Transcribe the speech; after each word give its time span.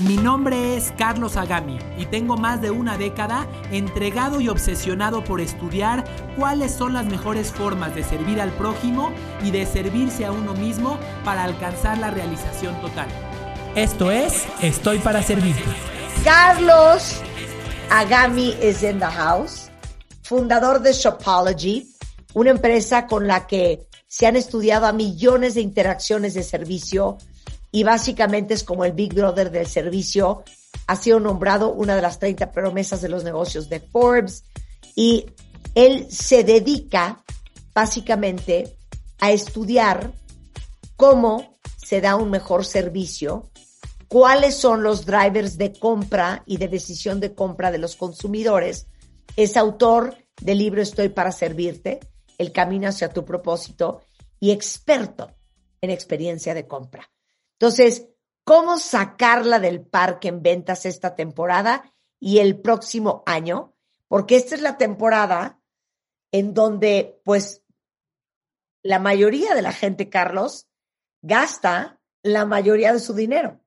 Mi 0.00 0.16
nombre 0.16 0.74
es 0.74 0.90
Carlos 0.96 1.36
Agami 1.36 1.78
y 1.98 2.06
tengo 2.06 2.38
más 2.38 2.62
de 2.62 2.70
una 2.70 2.96
década 2.96 3.46
entregado 3.70 4.40
y 4.40 4.48
obsesionado 4.48 5.22
por 5.22 5.42
estudiar 5.42 6.04
cuáles 6.36 6.72
son 6.72 6.94
las 6.94 7.04
mejores 7.04 7.52
formas 7.52 7.94
de 7.94 8.02
servir 8.02 8.40
al 8.40 8.50
prójimo 8.52 9.12
y 9.44 9.50
de 9.50 9.66
servirse 9.66 10.24
a 10.24 10.32
uno 10.32 10.54
mismo 10.54 10.98
para 11.26 11.44
alcanzar 11.44 11.98
la 11.98 12.10
realización 12.10 12.80
total. 12.80 13.06
Esto 13.74 14.10
es 14.10 14.44
Estoy 14.62 14.98
para 14.98 15.22
Servirte. 15.22 15.62
Carlos 16.24 17.20
Agami 17.90 18.56
is 18.62 18.82
in 18.82 18.98
the 18.98 19.04
house, 19.04 19.70
fundador 20.22 20.80
de 20.80 20.94
Shopology, 20.94 21.86
una 22.32 22.50
empresa 22.50 23.06
con 23.06 23.26
la 23.26 23.46
que 23.46 23.86
se 24.06 24.26
han 24.26 24.36
estudiado 24.36 24.86
a 24.86 24.92
millones 24.92 25.54
de 25.54 25.60
interacciones 25.60 26.32
de 26.32 26.42
servicio 26.42 27.18
y 27.72 27.82
básicamente 27.82 28.54
es 28.54 28.62
como 28.62 28.84
el 28.84 28.92
Big 28.92 29.14
Brother 29.14 29.50
del 29.50 29.66
servicio. 29.66 30.44
Ha 30.86 30.94
sido 30.94 31.18
nombrado 31.18 31.72
una 31.72 31.96
de 31.96 32.02
las 32.02 32.18
30 32.18 32.52
promesas 32.52 33.00
de 33.00 33.08
los 33.08 33.24
negocios 33.24 33.68
de 33.68 33.80
Forbes 33.80 34.44
y 34.94 35.26
él 35.74 36.06
se 36.10 36.44
dedica 36.44 37.24
básicamente 37.74 38.76
a 39.20 39.32
estudiar 39.32 40.12
cómo 40.96 41.58
se 41.76 42.02
da 42.02 42.14
un 42.16 42.30
mejor 42.30 42.66
servicio, 42.66 43.50
cuáles 44.06 44.54
son 44.54 44.82
los 44.82 45.06
drivers 45.06 45.56
de 45.56 45.72
compra 45.72 46.42
y 46.46 46.58
de 46.58 46.68
decisión 46.68 47.20
de 47.20 47.34
compra 47.34 47.72
de 47.72 47.78
los 47.78 47.96
consumidores. 47.96 48.86
Es 49.36 49.56
autor 49.56 50.14
del 50.40 50.58
libro 50.58 50.82
Estoy 50.82 51.08
para 51.08 51.32
servirte, 51.32 52.00
El 52.36 52.52
camino 52.52 52.88
hacia 52.88 53.08
tu 53.08 53.24
propósito 53.24 54.02
y 54.40 54.50
experto 54.50 55.30
en 55.80 55.90
experiencia 55.90 56.52
de 56.52 56.66
compra. 56.66 57.08
Entonces, 57.62 58.08
¿cómo 58.42 58.76
sacarla 58.76 59.60
del 59.60 59.82
parque 59.82 60.26
en 60.26 60.42
ventas 60.42 60.84
esta 60.84 61.14
temporada 61.14 61.94
y 62.18 62.38
el 62.38 62.60
próximo 62.60 63.22
año? 63.24 63.76
Porque 64.08 64.34
esta 64.34 64.56
es 64.56 64.62
la 64.62 64.78
temporada 64.78 65.60
en 66.32 66.54
donde, 66.54 67.20
pues, 67.24 67.62
la 68.82 68.98
mayoría 68.98 69.54
de 69.54 69.62
la 69.62 69.70
gente, 69.70 70.08
Carlos, 70.08 70.66
gasta 71.20 72.00
la 72.24 72.46
mayoría 72.46 72.92
de 72.92 72.98
su 72.98 73.14
dinero. 73.14 73.60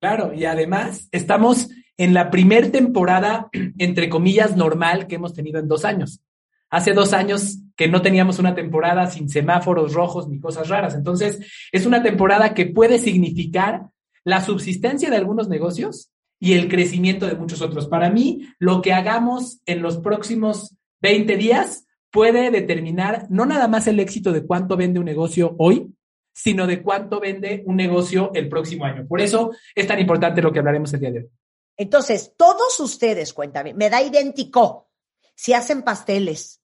Claro, 0.00 0.34
y 0.34 0.44
además 0.44 1.06
estamos 1.12 1.68
en 1.96 2.14
la 2.14 2.32
primer 2.32 2.72
temporada, 2.72 3.50
entre 3.78 4.08
comillas, 4.08 4.56
normal 4.56 5.06
que 5.06 5.14
hemos 5.14 5.32
tenido 5.32 5.60
en 5.60 5.68
dos 5.68 5.84
años. 5.84 6.22
Hace 6.70 6.92
dos 6.92 7.12
años 7.12 7.58
que 7.78 7.88
no 7.88 8.02
teníamos 8.02 8.40
una 8.40 8.56
temporada 8.56 9.06
sin 9.06 9.28
semáforos 9.28 9.94
rojos 9.94 10.28
ni 10.28 10.40
cosas 10.40 10.68
raras. 10.68 10.96
Entonces, 10.96 11.38
es 11.70 11.86
una 11.86 12.02
temporada 12.02 12.52
que 12.52 12.66
puede 12.66 12.98
significar 12.98 13.86
la 14.24 14.44
subsistencia 14.44 15.08
de 15.08 15.16
algunos 15.16 15.48
negocios 15.48 16.10
y 16.40 16.54
el 16.54 16.68
crecimiento 16.68 17.28
de 17.28 17.36
muchos 17.36 17.62
otros. 17.62 17.86
Para 17.86 18.10
mí, 18.10 18.48
lo 18.58 18.82
que 18.82 18.92
hagamos 18.92 19.60
en 19.64 19.80
los 19.80 19.98
próximos 19.98 20.74
20 21.02 21.36
días 21.36 21.86
puede 22.10 22.50
determinar 22.50 23.26
no 23.30 23.46
nada 23.46 23.68
más 23.68 23.86
el 23.86 24.00
éxito 24.00 24.32
de 24.32 24.44
cuánto 24.44 24.76
vende 24.76 24.98
un 24.98 25.06
negocio 25.06 25.54
hoy, 25.58 25.86
sino 26.34 26.66
de 26.66 26.82
cuánto 26.82 27.20
vende 27.20 27.62
un 27.64 27.76
negocio 27.76 28.32
el 28.34 28.48
próximo 28.48 28.86
año. 28.86 29.06
Por 29.06 29.20
eso 29.20 29.52
es 29.72 29.86
tan 29.86 30.00
importante 30.00 30.42
lo 30.42 30.52
que 30.52 30.58
hablaremos 30.58 30.92
el 30.94 31.00
día 31.00 31.12
de 31.12 31.18
hoy. 31.20 31.28
Entonces, 31.76 32.34
todos 32.36 32.80
ustedes, 32.80 33.32
cuéntame, 33.32 33.72
me 33.72 33.88
da 33.88 34.02
idéntico 34.02 34.88
si 35.36 35.52
hacen 35.52 35.82
pasteles, 35.82 36.57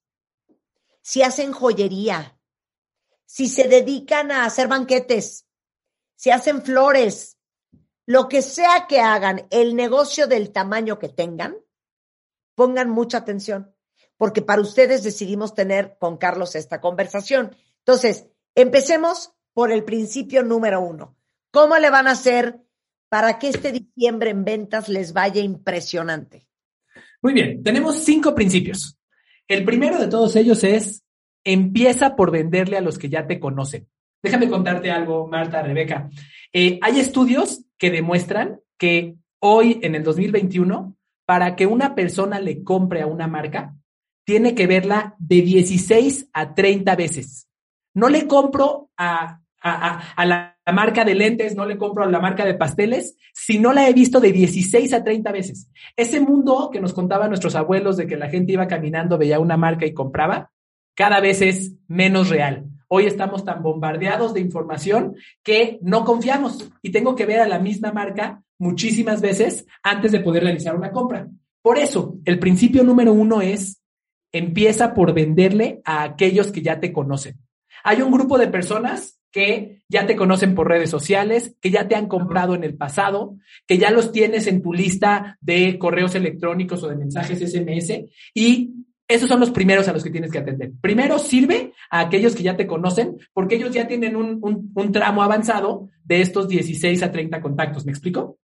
si 1.04 1.22
hacen 1.22 1.52
joyería, 1.52 2.40
si 3.26 3.46
se 3.48 3.68
dedican 3.68 4.32
a 4.32 4.46
hacer 4.46 4.68
banquetes, 4.68 5.46
si 6.16 6.30
hacen 6.30 6.62
flores, 6.62 7.36
lo 8.06 8.26
que 8.26 8.40
sea 8.40 8.86
que 8.88 9.00
hagan, 9.00 9.46
el 9.50 9.76
negocio 9.76 10.26
del 10.26 10.50
tamaño 10.50 10.98
que 10.98 11.10
tengan, 11.10 11.56
pongan 12.54 12.88
mucha 12.88 13.18
atención, 13.18 13.74
porque 14.16 14.40
para 14.40 14.62
ustedes 14.62 15.02
decidimos 15.02 15.54
tener 15.54 15.98
con 16.00 16.16
Carlos 16.16 16.54
esta 16.54 16.80
conversación. 16.80 17.54
Entonces, 17.80 18.26
empecemos 18.54 19.34
por 19.52 19.72
el 19.72 19.84
principio 19.84 20.42
número 20.42 20.80
uno. 20.80 21.18
¿Cómo 21.50 21.76
le 21.76 21.90
van 21.90 22.06
a 22.06 22.12
hacer 22.12 22.60
para 23.10 23.38
que 23.38 23.50
este 23.50 23.72
diciembre 23.72 24.30
en 24.30 24.44
ventas 24.44 24.88
les 24.88 25.12
vaya 25.12 25.42
impresionante? 25.42 26.48
Muy 27.20 27.34
bien, 27.34 27.62
tenemos 27.62 27.98
cinco 27.98 28.34
principios. 28.34 28.96
El 29.48 29.64
primero 29.64 29.98
de 29.98 30.08
todos 30.08 30.36
ellos 30.36 30.64
es, 30.64 31.04
empieza 31.44 32.16
por 32.16 32.30
venderle 32.30 32.76
a 32.76 32.80
los 32.80 32.98
que 32.98 33.08
ya 33.08 33.26
te 33.26 33.38
conocen. 33.38 33.88
Déjame 34.22 34.48
contarte 34.48 34.90
algo, 34.90 35.26
Marta, 35.26 35.62
Rebeca. 35.62 36.08
Eh, 36.52 36.78
hay 36.80 36.98
estudios 36.98 37.64
que 37.76 37.90
demuestran 37.90 38.60
que 38.78 39.16
hoy, 39.40 39.80
en 39.82 39.94
el 39.94 40.02
2021, 40.02 40.96
para 41.26 41.56
que 41.56 41.66
una 41.66 41.94
persona 41.94 42.40
le 42.40 42.64
compre 42.64 43.02
a 43.02 43.06
una 43.06 43.26
marca, 43.26 43.76
tiene 44.24 44.54
que 44.54 44.66
verla 44.66 45.14
de 45.18 45.42
16 45.42 46.30
a 46.32 46.54
30 46.54 46.96
veces. 46.96 47.48
No 47.92 48.08
le 48.08 48.26
compro 48.26 48.90
a 48.96 49.42
a, 49.64 50.26
la, 50.26 50.56
marca 50.72 51.04
de 51.04 51.14
lentes, 51.14 51.56
no 51.56 51.64
le 51.64 51.78
compro 51.78 52.04
a 52.04 52.10
la 52.10 52.20
marca 52.20 52.44
de 52.44 52.54
pasteles, 52.54 53.16
si 53.32 53.58
no 53.58 53.72
la 53.72 53.88
he 53.88 53.92
visto 53.92 54.20
de 54.20 54.30
16 54.30 54.92
a 54.92 55.02
30 55.02 55.32
veces. 55.32 55.70
Ese 55.96 56.20
mundo 56.20 56.70
que 56.70 56.80
nos 56.80 56.92
contaban 56.92 57.30
nuestros 57.30 57.54
abuelos 57.54 57.96
de 57.96 58.06
que 58.06 58.16
la 58.16 58.28
gente 58.28 58.52
iba 58.52 58.68
caminando, 58.68 59.18
veía 59.18 59.40
una 59.40 59.56
marca 59.56 59.86
y 59.86 59.94
compraba, 59.94 60.50
cada 60.94 61.20
vez 61.20 61.40
es 61.40 61.74
menos 61.88 62.28
real. 62.28 62.66
Hoy 62.88 63.06
estamos 63.06 63.44
tan 63.44 63.62
bombardeados 63.62 64.34
de 64.34 64.40
información 64.40 65.16
que 65.42 65.78
no 65.82 66.04
confiamos 66.04 66.70
y 66.82 66.92
tengo 66.92 67.16
que 67.16 67.26
ver 67.26 67.40
a 67.40 67.48
la 67.48 67.58
misma 67.58 67.90
marca 67.90 68.42
muchísimas 68.58 69.20
veces 69.20 69.66
antes 69.82 70.12
de 70.12 70.20
poder 70.20 70.44
realizar 70.44 70.76
una 70.76 70.92
compra. 70.92 71.26
Por 71.62 71.78
eso, 71.78 72.18
el 72.26 72.38
principio 72.38 72.84
número 72.84 73.12
uno 73.14 73.40
es, 73.40 73.80
empieza 74.30 74.92
por 74.92 75.14
venderle 75.14 75.80
a 75.84 76.02
aquellos 76.02 76.52
que 76.52 76.62
ya 76.62 76.78
te 76.78 76.92
conocen. 76.92 77.38
Hay 77.84 78.02
un 78.02 78.10
grupo 78.10 78.38
de 78.38 78.48
personas 78.48 79.20
que 79.30 79.82
ya 79.88 80.06
te 80.06 80.16
conocen 80.16 80.54
por 80.54 80.68
redes 80.68 80.90
sociales, 80.90 81.56
que 81.60 81.70
ya 81.70 81.86
te 81.86 81.96
han 81.96 82.08
comprado 82.08 82.54
en 82.54 82.64
el 82.64 82.76
pasado, 82.76 83.36
que 83.66 83.78
ya 83.78 83.90
los 83.90 84.10
tienes 84.10 84.46
en 84.46 84.62
tu 84.62 84.72
lista 84.72 85.38
de 85.40 85.78
correos 85.78 86.14
electrónicos 86.14 86.82
o 86.82 86.88
de 86.88 86.96
mensajes 86.96 87.40
SMS 87.40 88.04
y 88.32 88.72
esos 89.06 89.28
son 89.28 89.40
los 89.40 89.50
primeros 89.50 89.86
a 89.86 89.92
los 89.92 90.02
que 90.02 90.10
tienes 90.10 90.30
que 90.30 90.38
atender. 90.38 90.72
Primero, 90.80 91.18
sirve 91.18 91.74
a 91.90 92.00
aquellos 92.00 92.34
que 92.34 92.42
ya 92.42 92.56
te 92.56 92.66
conocen 92.66 93.18
porque 93.34 93.56
ellos 93.56 93.74
ya 93.74 93.86
tienen 93.86 94.16
un, 94.16 94.40
un 94.74 94.92
tramo 94.92 95.22
avanzado 95.22 95.90
de 96.04 96.22
estos 96.22 96.48
16 96.48 97.02
a 97.02 97.12
30 97.12 97.40
contactos. 97.42 97.84
¿Me 97.84 97.92
explico? 97.92 98.38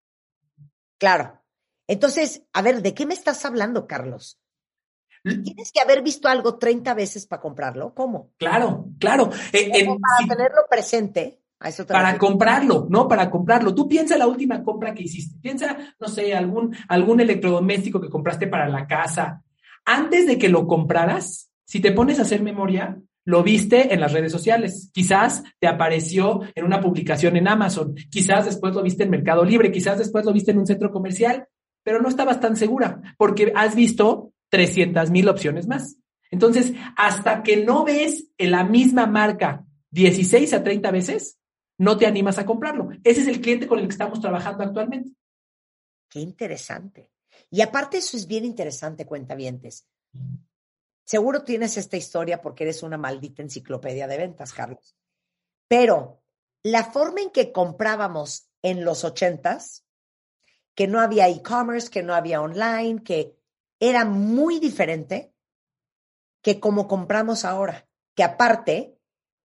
Claro. 0.98 1.40
Entonces, 1.86 2.42
a 2.52 2.62
ver, 2.62 2.82
¿de 2.82 2.94
qué 2.94 3.06
me 3.06 3.14
estás 3.14 3.44
hablando, 3.44 3.86
Carlos? 3.86 4.38
Tienes 5.22 5.70
que 5.72 5.81
haber 5.81 6.03
visto 6.03 6.28
algo 6.28 6.56
30 6.56 6.94
veces 6.94 7.26
para 7.26 7.42
comprarlo. 7.42 7.94
¿Cómo? 7.94 8.31
Claro, 8.38 8.86
claro. 8.98 9.31
Eh, 9.53 9.70
para 9.84 10.28
tenerlo 10.28 10.62
presente. 10.69 11.41
para 11.88 12.16
comprarlo, 12.16 12.86
¿no? 12.88 13.06
Para 13.06 13.30
comprarlo. 13.30 13.75
Tú 13.75 13.86
piensa 13.86 14.16
la 14.16 14.26
última 14.26 14.62
compra 14.62 14.94
que 14.94 15.03
hiciste. 15.03 15.38
Piensa, 15.41 15.76
no 15.98 16.09
sé, 16.09 16.34
algún, 16.34 16.75
algún 16.88 17.20
electrodoméstico 17.20 18.00
que 18.00 18.09
compraste 18.09 18.47
para 18.47 18.69
la 18.69 18.86
casa. 18.86 19.42
Antes 19.84 20.26
de 20.26 20.38
que 20.38 20.48
lo 20.48 20.66
compraras, 20.66 21.50
si 21.64 21.80
te 21.80 21.92
pones 21.92 22.19
a 22.19 22.22
hacer 22.22 22.42
memoria, 22.42 22.98
lo 23.26 23.42
viste 23.42 23.92
en 23.92 24.00
las 24.00 24.12
redes 24.12 24.32
sociales. 24.32 24.91
Quizás 24.92 25.42
te 25.59 25.69
apareció 25.69 26.41
en 26.54 26.64
una 26.64 26.80
publicación 26.80 27.36
en 27.36 27.48
Amazon. 27.48 27.94
Quizás 28.10 28.47
después 28.47 28.74
lo 28.74 28.83
viste 28.83 29.04
en 29.04 29.10
Mercado 29.10 29.44
Libre. 29.44 29.71
Quizás 29.71 29.98
después 29.98 30.24
lo 30.24 30.33
viste 30.33 30.53
en 30.53 30.59
un 30.59 30.66
centro 30.66 30.91
comercial. 30.91 31.47
Pero 31.83 32.00
no 32.00 32.09
estabas 32.09 32.41
tan 32.41 32.56
segura 32.56 33.00
porque 33.16 33.53
has 33.54 33.74
visto 33.74 34.33
300 34.50 35.10
mil 35.10 35.28
opciones 35.28 35.66
más. 35.66 35.97
Entonces, 36.30 36.72
hasta 36.97 37.42
que 37.42 37.64
no 37.64 37.84
ves 37.84 38.28
en 38.38 38.52
la 38.52 38.64
misma 38.64 39.06
marca 39.06 39.64
16 39.91 40.52
a 40.52 40.62
30 40.62 40.91
veces, 40.91 41.38
no 41.78 41.97
te 41.97 42.06
animas 42.06 42.38
a 42.38 42.47
comprarlo. 42.47 42.91
Ese 43.02 43.22
es 43.22 43.26
el 43.26 43.41
cliente 43.41 43.66
con 43.66 43.78
el 43.78 43.86
que 43.86 43.92
estamos 43.92 44.20
trabajando 44.20 44.62
actualmente. 44.62 45.12
Qué 46.08 46.20
interesante. 46.20 47.10
Y 47.50 47.62
aparte 47.62 47.98
eso 47.98 48.16
es 48.16 48.26
bien 48.26 48.44
interesante, 48.44 49.06
cuentavientes. 49.06 49.86
Seguro 51.04 51.42
tienes 51.42 51.76
esta 51.76 51.96
historia 51.96 52.41
porque 52.41 52.64
eres 52.64 52.82
una 52.82 52.98
maldita 52.98 53.42
enciclopedia 53.42 54.06
de 54.06 54.18
ventas, 54.18 54.53
Carlos. 54.53 54.94
Pero 55.66 56.22
la 56.62 56.84
forma 56.84 57.22
en 57.22 57.30
que 57.30 57.50
comprábamos 57.50 58.48
en 58.62 58.84
los 58.84 59.04
ochentas, 59.04 59.84
que 60.74 60.86
no 60.86 61.00
había 61.00 61.28
e-commerce, 61.28 61.91
que 61.91 62.03
no 62.03 62.14
había 62.14 62.41
online, 62.42 63.03
que 63.03 63.40
era 63.80 64.04
muy 64.04 64.60
diferente 64.60 65.32
que 66.42 66.60
como 66.60 66.86
compramos 66.86 67.44
ahora, 67.44 67.86
que 68.15 68.22
aparte 68.22 68.97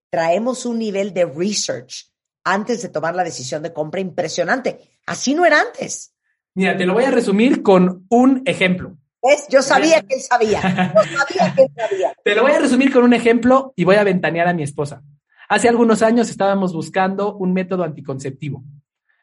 traemos 0.10 0.66
un 0.66 0.80
nivel 0.80 1.14
de 1.14 1.26
research 1.26 2.12
antes 2.44 2.82
de 2.82 2.90
tomar 2.90 3.16
la 3.16 3.24
decisión 3.24 3.64
de 3.64 3.74
compra 3.74 4.02
impresionante. 4.02 5.00
Así 5.06 5.34
no 5.34 5.46
era 5.46 5.62
antes. 5.62 6.14
Mira, 6.54 6.78
te 6.78 6.86
lo 6.86 6.94
voy 6.94 7.04
a 7.04 7.12
resumir 7.12 7.64
con 7.64 8.06
un 8.10 8.44
ejemplo. 8.46 8.98
¿Ves? 9.22 9.48
Yo 9.50 9.62
sabía 9.62 10.02
que 10.02 10.16
él 10.16 10.22
sabía. 10.22 10.62
Yo 10.62 11.18
sabía 11.18 11.56
que 11.56 11.64
él 11.64 11.72
sabía. 11.76 12.16
Te 12.24 12.36
lo 12.36 12.44
voy 12.44 12.52
a 12.52 12.60
resumir 12.60 12.94
con 12.94 13.04
un 13.04 13.14
ejemplo 13.14 13.74
y 13.76 13.84
voy 13.84 13.96
a 13.96 14.04
ventanear 14.04 14.48
a 14.48 14.54
mi 14.54 14.62
esposa. 14.62 15.02
Hace 15.50 15.68
algunos 15.68 16.04
años 16.04 16.30
estábamos 16.30 16.74
buscando 16.74 17.36
un 17.36 17.52
método 17.52 17.84
anticonceptivo. 17.84 18.64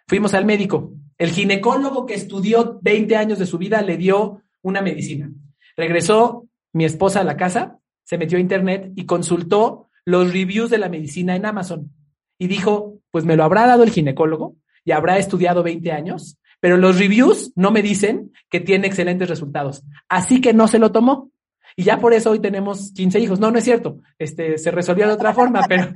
Fuimos 0.09 0.35
al 0.35 0.45
médico. 0.45 0.93
El 1.19 1.31
ginecólogo 1.31 2.05
que 2.05 2.15
estudió 2.15 2.81
20 2.83 3.17
años 3.17 3.39
de 3.39 3.47
su 3.47 3.59
vida 3.59 3.81
le 3.83 3.97
dio 3.97 4.43
una 4.63 4.83
medicina. 4.83 5.31
Regresó 5.77 6.47
mi 6.73 6.85
esposa 6.85 7.21
a 7.21 7.25
la 7.25 7.37
casa, 7.37 7.79
se 8.05 8.19
metió 8.19 8.39
a 8.39 8.41
internet 8.41 8.93
y 8.97 9.07
consultó 9.07 9.89
los 10.05 10.33
reviews 10.33 10.71
de 10.71 10.79
la 10.79 10.89
medicina 10.89 11.37
en 11.37 11.47
Amazon. 11.47 11.93
Y 12.39 12.47
dijo, 12.49 12.99
pues 13.11 13.25
me 13.25 13.37
lo 13.37 13.45
habrá 13.45 13.67
dado 13.67 13.85
el 13.85 13.91
ginecólogo 13.91 14.57
y 14.85 14.93
habrá 14.93 15.19
estudiado 15.19 15.63
20 15.63 15.93
años, 15.93 16.39
pero 16.61 16.77
los 16.77 16.99
reviews 16.99 17.53
no 17.57 17.71
me 17.71 17.83
dicen 17.83 18.33
que 18.51 18.61
tiene 18.61 18.87
excelentes 18.87 19.29
resultados. 19.29 19.85
Así 20.09 20.41
que 20.41 20.53
no 20.53 20.69
se 20.69 20.79
lo 20.79 20.93
tomó. 20.93 21.31
Y 21.77 21.85
ya 21.85 21.99
por 21.99 22.13
eso 22.13 22.31
hoy 22.31 22.41
tenemos 22.41 22.93
15 22.93 23.21
hijos. 23.21 23.41
No, 23.41 23.51
no 23.51 23.59
es 23.59 23.65
cierto. 23.65 24.01
Este, 24.19 24.59
se 24.59 24.71
resolvió 24.71 25.07
de 25.07 25.15
otra 25.15 25.33
forma, 25.33 25.65
pero, 25.69 25.95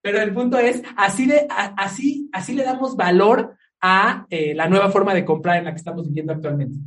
pero 0.00 0.20
el 0.20 0.32
punto 0.32 0.58
es, 0.58 0.82
así, 0.96 1.26
de, 1.26 1.46
así, 1.48 2.28
así 2.32 2.54
le 2.54 2.64
damos 2.64 2.96
valor 2.96 3.56
a 3.80 4.26
eh, 4.30 4.54
la 4.54 4.68
nueva 4.68 4.90
forma 4.90 5.14
de 5.14 5.24
comprar 5.24 5.58
en 5.58 5.64
la 5.64 5.72
que 5.72 5.78
estamos 5.78 6.08
viviendo 6.08 6.32
actualmente. 6.32 6.78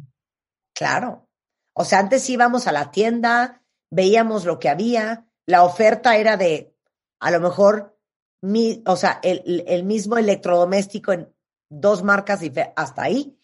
Claro. 0.73 1.27
O 1.73 1.85
sea, 1.85 1.99
antes 1.99 2.29
íbamos 2.29 2.67
a 2.67 2.71
la 2.71 2.91
tienda, 2.91 3.63
veíamos 3.89 4.45
lo 4.45 4.59
que 4.59 4.69
había, 4.69 5.27
la 5.45 5.63
oferta 5.63 6.17
era 6.17 6.37
de, 6.37 6.75
a 7.19 7.31
lo 7.31 7.39
mejor, 7.39 7.97
mi, 8.41 8.83
o 8.85 8.95
sea, 8.95 9.19
el, 9.23 9.63
el 9.67 9.83
mismo 9.83 10.17
electrodoméstico 10.17 11.13
en 11.13 11.33
dos 11.69 12.03
marcas 12.03 12.41
hasta 12.75 13.03
ahí. 13.03 13.37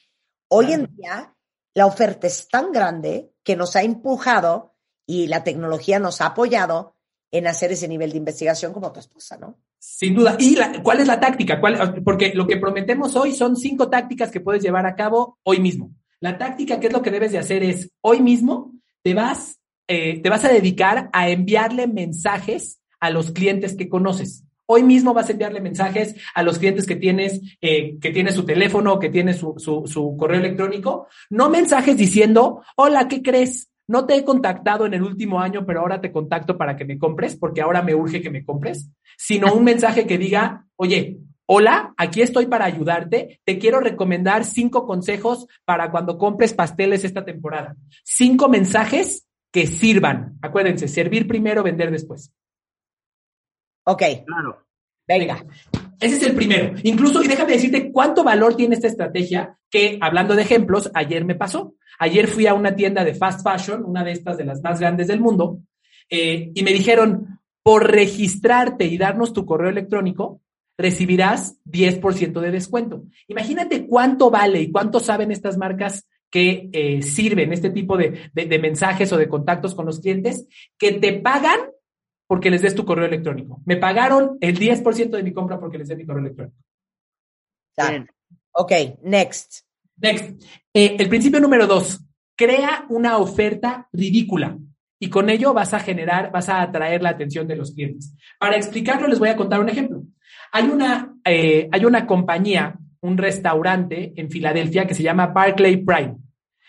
Hoy 0.49 0.73
en 0.73 0.87
día, 0.95 1.35
la 1.73 1.85
oferta 1.85 2.27
es 2.27 2.47
tan 2.47 2.71
grande 2.71 3.31
que 3.43 3.55
nos 3.55 3.75
ha 3.75 3.83
empujado 3.83 4.75
y 5.05 5.27
la 5.27 5.43
tecnología 5.43 5.99
nos 5.99 6.21
ha 6.21 6.27
apoyado 6.27 6.95
en 7.31 7.47
hacer 7.47 7.71
ese 7.71 7.87
nivel 7.87 8.11
de 8.11 8.17
investigación 8.17 8.73
como 8.73 8.91
tu 8.91 8.99
esposa, 8.99 9.37
¿no? 9.37 9.59
Sin 9.79 10.15
duda. 10.15 10.35
¿Y 10.39 10.57
cuál 10.81 11.01
es 11.01 11.07
la 11.07 11.19
táctica? 11.19 11.59
¿Cuál, 11.59 12.01
porque 12.03 12.33
lo 12.33 12.47
que 12.47 12.57
prometemos 12.57 13.15
hoy 13.15 13.33
son 13.33 13.55
cinco 13.55 13.89
tácticas 13.89 14.31
que 14.31 14.41
puedes 14.41 14.63
llevar 14.63 14.85
a 14.85 14.95
cabo 14.95 15.37
hoy 15.43 15.59
mismo. 15.59 15.91
La 16.19 16.37
táctica, 16.37 16.79
¿qué 16.79 16.87
es 16.87 16.93
lo 16.93 17.01
que 17.01 17.11
debes 17.11 17.31
de 17.31 17.37
hacer? 17.37 17.63
Es 17.63 17.91
hoy 18.01 18.21
mismo 18.21 18.73
te 19.03 19.13
vas, 19.13 19.59
eh, 19.87 20.19
te 20.21 20.29
vas 20.29 20.43
a 20.45 20.49
dedicar 20.49 21.09
a 21.13 21.29
enviarle 21.29 21.87
mensajes 21.87 22.81
a 22.99 23.09
los 23.09 23.31
clientes 23.31 23.75
que 23.75 23.87
conoces. 23.87 24.43
Hoy 24.65 24.83
mismo 24.83 25.13
vas 25.13 25.29
a 25.29 25.31
enviarle 25.31 25.61
mensajes 25.61 26.15
a 26.33 26.43
los 26.43 26.59
clientes 26.59 26.85
que 26.85 26.97
tienes, 26.97 27.39
eh, 27.61 27.97
que 28.01 28.11
tienes 28.11 28.35
su 28.35 28.43
teléfono, 28.43 28.99
que 28.99 29.09
tienes 29.09 29.37
su, 29.37 29.53
su, 29.57 29.83
su 29.85 30.17
correo 30.17 30.39
electrónico. 30.39 31.07
No 31.29 31.49
mensajes 31.49 31.95
diciendo, 31.95 32.63
hola, 32.75 33.07
¿qué 33.07 33.21
crees? 33.21 33.69
No 33.87 34.05
te 34.05 34.15
he 34.15 34.25
contactado 34.25 34.85
en 34.85 34.93
el 34.93 35.03
último 35.03 35.39
año, 35.39 35.65
pero 35.65 35.79
ahora 35.79 36.01
te 36.01 36.11
contacto 36.11 36.57
para 36.57 36.75
que 36.75 36.83
me 36.83 36.97
compres, 36.97 37.37
porque 37.37 37.61
ahora 37.61 37.81
me 37.81 37.95
urge 37.95 38.21
que 38.21 38.29
me 38.29 38.43
compres, 38.43 38.89
sino 39.17 39.53
un 39.53 39.63
mensaje 39.63 40.05
que 40.05 40.17
diga, 40.17 40.65
oye, 40.75 41.19
hola, 41.47 41.93
aquí 41.97 42.21
estoy 42.21 42.45
para 42.45 42.65
ayudarte, 42.65 43.41
te 43.43 43.57
quiero 43.57 43.79
recomendar 43.79 44.45
cinco 44.45 44.85
consejos 44.85 45.47
para 45.65 45.89
cuando 45.91 46.17
compres 46.17 46.53
pasteles 46.53 47.03
esta 47.03 47.25
temporada. 47.25 47.75
Cinco 48.03 48.49
mensajes 48.49 49.27
que 49.51 49.65
sirvan. 49.65 50.37
Acuérdense, 50.41 50.87
servir 50.87 51.27
primero, 51.27 51.63
vender 51.63 51.89
después. 51.89 52.31
Ok. 53.85 54.03
Claro. 54.25 54.65
Venga. 55.07 55.45
Ese 55.99 56.17
es 56.17 56.23
el 56.23 56.35
primero. 56.35 56.75
Incluso, 56.83 57.23
y 57.23 57.27
déjame 57.27 57.53
decirte 57.53 57.91
cuánto 57.91 58.23
valor 58.23 58.55
tiene 58.55 58.75
esta 58.75 58.87
estrategia 58.87 59.57
que, 59.69 59.97
hablando 60.01 60.35
de 60.35 60.43
ejemplos, 60.43 60.91
ayer 60.93 61.25
me 61.25 61.35
pasó. 61.35 61.75
Ayer 61.97 62.27
fui 62.27 62.45
a 62.45 62.53
una 62.53 62.75
tienda 62.75 63.03
de 63.03 63.15
fast 63.15 63.41
fashion, 63.41 63.83
una 63.85 64.03
de 64.03 64.11
estas 64.11 64.37
de 64.37 64.45
las 64.45 64.61
más 64.61 64.79
grandes 64.79 65.07
del 65.07 65.21
mundo, 65.21 65.59
eh, 66.09 66.51
y 66.53 66.61
me 66.61 66.71
dijeron, 66.71 67.39
por 67.63 67.89
registrarte 67.89 68.85
y 68.85 68.97
darnos 68.97 69.33
tu 69.33 69.45
correo 69.45 69.69
electrónico, 69.69 70.41
recibirás 70.77 71.57
10% 71.65 72.39
de 72.39 72.51
descuento. 72.51 73.03
Imagínate 73.27 73.87
cuánto 73.87 74.29
vale 74.29 74.61
y 74.61 74.71
cuánto 74.71 74.99
saben 74.99 75.31
estas 75.31 75.57
marcas 75.57 76.07
que 76.29 76.69
eh, 76.73 77.01
sirven 77.01 77.53
este 77.53 77.69
tipo 77.69 77.97
de, 77.97 78.29
de 78.33 78.59
mensajes 78.59 79.11
o 79.13 79.17
de 79.17 79.29
contactos 79.29 79.73
con 79.73 79.85
los 79.85 79.99
clientes, 79.99 80.45
que 80.77 80.91
te 80.93 81.13
pagan 81.13 81.59
porque 82.27 82.51
les 82.51 82.61
des 82.61 82.75
tu 82.75 82.85
correo 82.85 83.05
electrónico. 83.05 83.61
Me 83.65 83.77
pagaron 83.77 84.37
el 84.41 84.59
10% 84.59 85.09
de 85.09 85.23
mi 85.23 85.33
compra 85.33 85.59
porque 85.59 85.77
les 85.77 85.87
des 85.87 85.97
mi 85.97 86.05
correo 86.05 86.21
electrónico. 86.21 86.57
Ok, 88.51 88.71
next. 89.03 89.61
Next. 89.95 90.43
Eh, 90.73 90.97
el 90.99 91.09
principio 91.09 91.39
número 91.39 91.65
dos, 91.65 92.01
crea 92.35 92.85
una 92.89 93.17
oferta 93.17 93.87
ridícula 93.93 94.57
y 94.99 95.09
con 95.09 95.29
ello 95.29 95.53
vas 95.53 95.73
a 95.73 95.79
generar, 95.79 96.31
vas 96.31 96.49
a 96.49 96.61
atraer 96.61 97.01
la 97.01 97.09
atención 97.09 97.47
de 97.47 97.55
los 97.55 97.71
clientes. 97.71 98.13
Para 98.39 98.57
explicarlo, 98.57 99.07
les 99.07 99.19
voy 99.19 99.29
a 99.29 99.37
contar 99.37 99.59
un 99.59 99.69
ejemplo. 99.69 100.03
Hay 100.51 100.65
una, 100.65 101.15
eh, 101.25 101.69
hay 101.71 101.85
una 101.85 102.05
compañía, 102.05 102.77
un 103.01 103.17
restaurante 103.17 104.13
en 104.15 104.29
Filadelfia 104.29 104.85
que 104.85 104.95
se 104.95 105.03
llama 105.03 105.27
Barclay 105.27 105.77
Prime. 105.77 106.17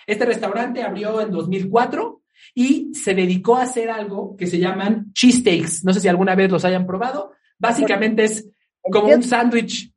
Este 0.07 0.25
restaurante 0.25 0.83
abrió 0.83 1.21
en 1.21 1.31
2004 1.31 2.23
y 2.55 2.95
se 2.95 3.15
dedicó 3.15 3.57
a 3.57 3.63
hacer 3.63 3.91
algo 3.91 4.37
que 4.37 4.47
se 4.47 4.59
llaman 4.59 5.13
cheesesteaks. 5.13 5.85
No 5.85 5.93
sé 5.93 6.01
si 6.01 6.09
alguna 6.09 6.35
vez 6.35 6.51
los 6.51 6.65
hayan 6.65 6.87
probado. 6.87 7.33
Básicamente 7.59 8.25
es 8.25 8.49
como 8.91 9.09
un 9.09 9.23
sándwich. 9.23 9.93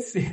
Sí. 0.00 0.26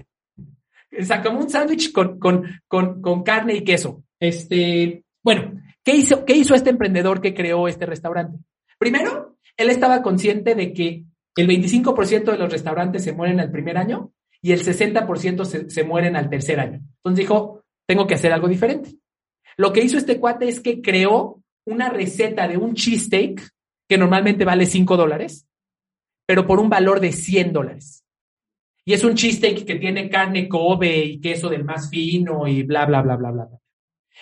O 0.99 1.03
sea, 1.03 1.21
como 1.21 1.39
un 1.39 1.49
sándwich 1.49 1.91
con, 1.91 2.19
con, 2.67 3.23
carne 3.23 3.55
y 3.55 3.63
queso. 3.63 4.03
Este, 4.19 5.03
bueno, 5.23 5.61
¿qué 5.83 5.95
hizo, 5.95 6.25
¿qué 6.25 6.35
hizo 6.35 6.55
este 6.55 6.69
emprendedor 6.69 7.21
que 7.21 7.33
creó 7.33 7.67
este 7.67 7.85
restaurante? 7.85 8.39
Primero, 8.79 9.37
él 9.57 9.69
estaba 9.69 10.01
consciente 10.01 10.55
de 10.55 10.73
que 10.73 11.03
el 11.37 11.47
25% 11.47 12.31
de 12.31 12.37
los 12.37 12.51
restaurantes 12.51 13.03
se 13.03 13.13
mueren 13.13 13.39
al 13.39 13.51
primer 13.51 13.77
año 13.77 14.11
y 14.41 14.51
el 14.51 14.63
60% 14.63 15.45
se, 15.45 15.69
se 15.69 15.83
mueren 15.83 16.15
al 16.15 16.29
tercer 16.29 16.59
año. 16.59 16.81
Entonces 16.97 17.23
dijo, 17.23 17.63
tengo 17.85 18.07
que 18.07 18.15
hacer 18.15 18.33
algo 18.33 18.47
diferente. 18.47 18.97
Lo 19.55 19.71
que 19.73 19.81
hizo 19.81 19.97
este 19.97 20.19
cuate 20.19 20.47
es 20.47 20.59
que 20.59 20.81
creó 20.81 21.41
una 21.65 21.89
receta 21.89 22.47
de 22.47 22.57
un 22.57 22.73
cheesesteak 22.73 23.41
que 23.87 23.97
normalmente 23.97 24.45
vale 24.45 24.65
5 24.65 24.97
dólares, 24.97 25.47
pero 26.25 26.45
por 26.45 26.59
un 26.59 26.69
valor 26.69 26.99
de 26.99 27.11
100 27.11 27.53
dólares. 27.53 28.03
Y 28.85 28.93
es 28.93 29.03
un 29.03 29.15
cheesesteak 29.15 29.65
que 29.65 29.75
tiene 29.75 30.09
carne 30.09 30.47
Kobe 30.47 30.97
y 31.03 31.19
queso 31.19 31.49
del 31.49 31.65
más 31.65 31.89
fino 31.89 32.47
y 32.47 32.63
bla, 32.63 32.85
bla, 32.85 33.01
bla, 33.01 33.15
bla, 33.15 33.31
bla. 33.31 33.49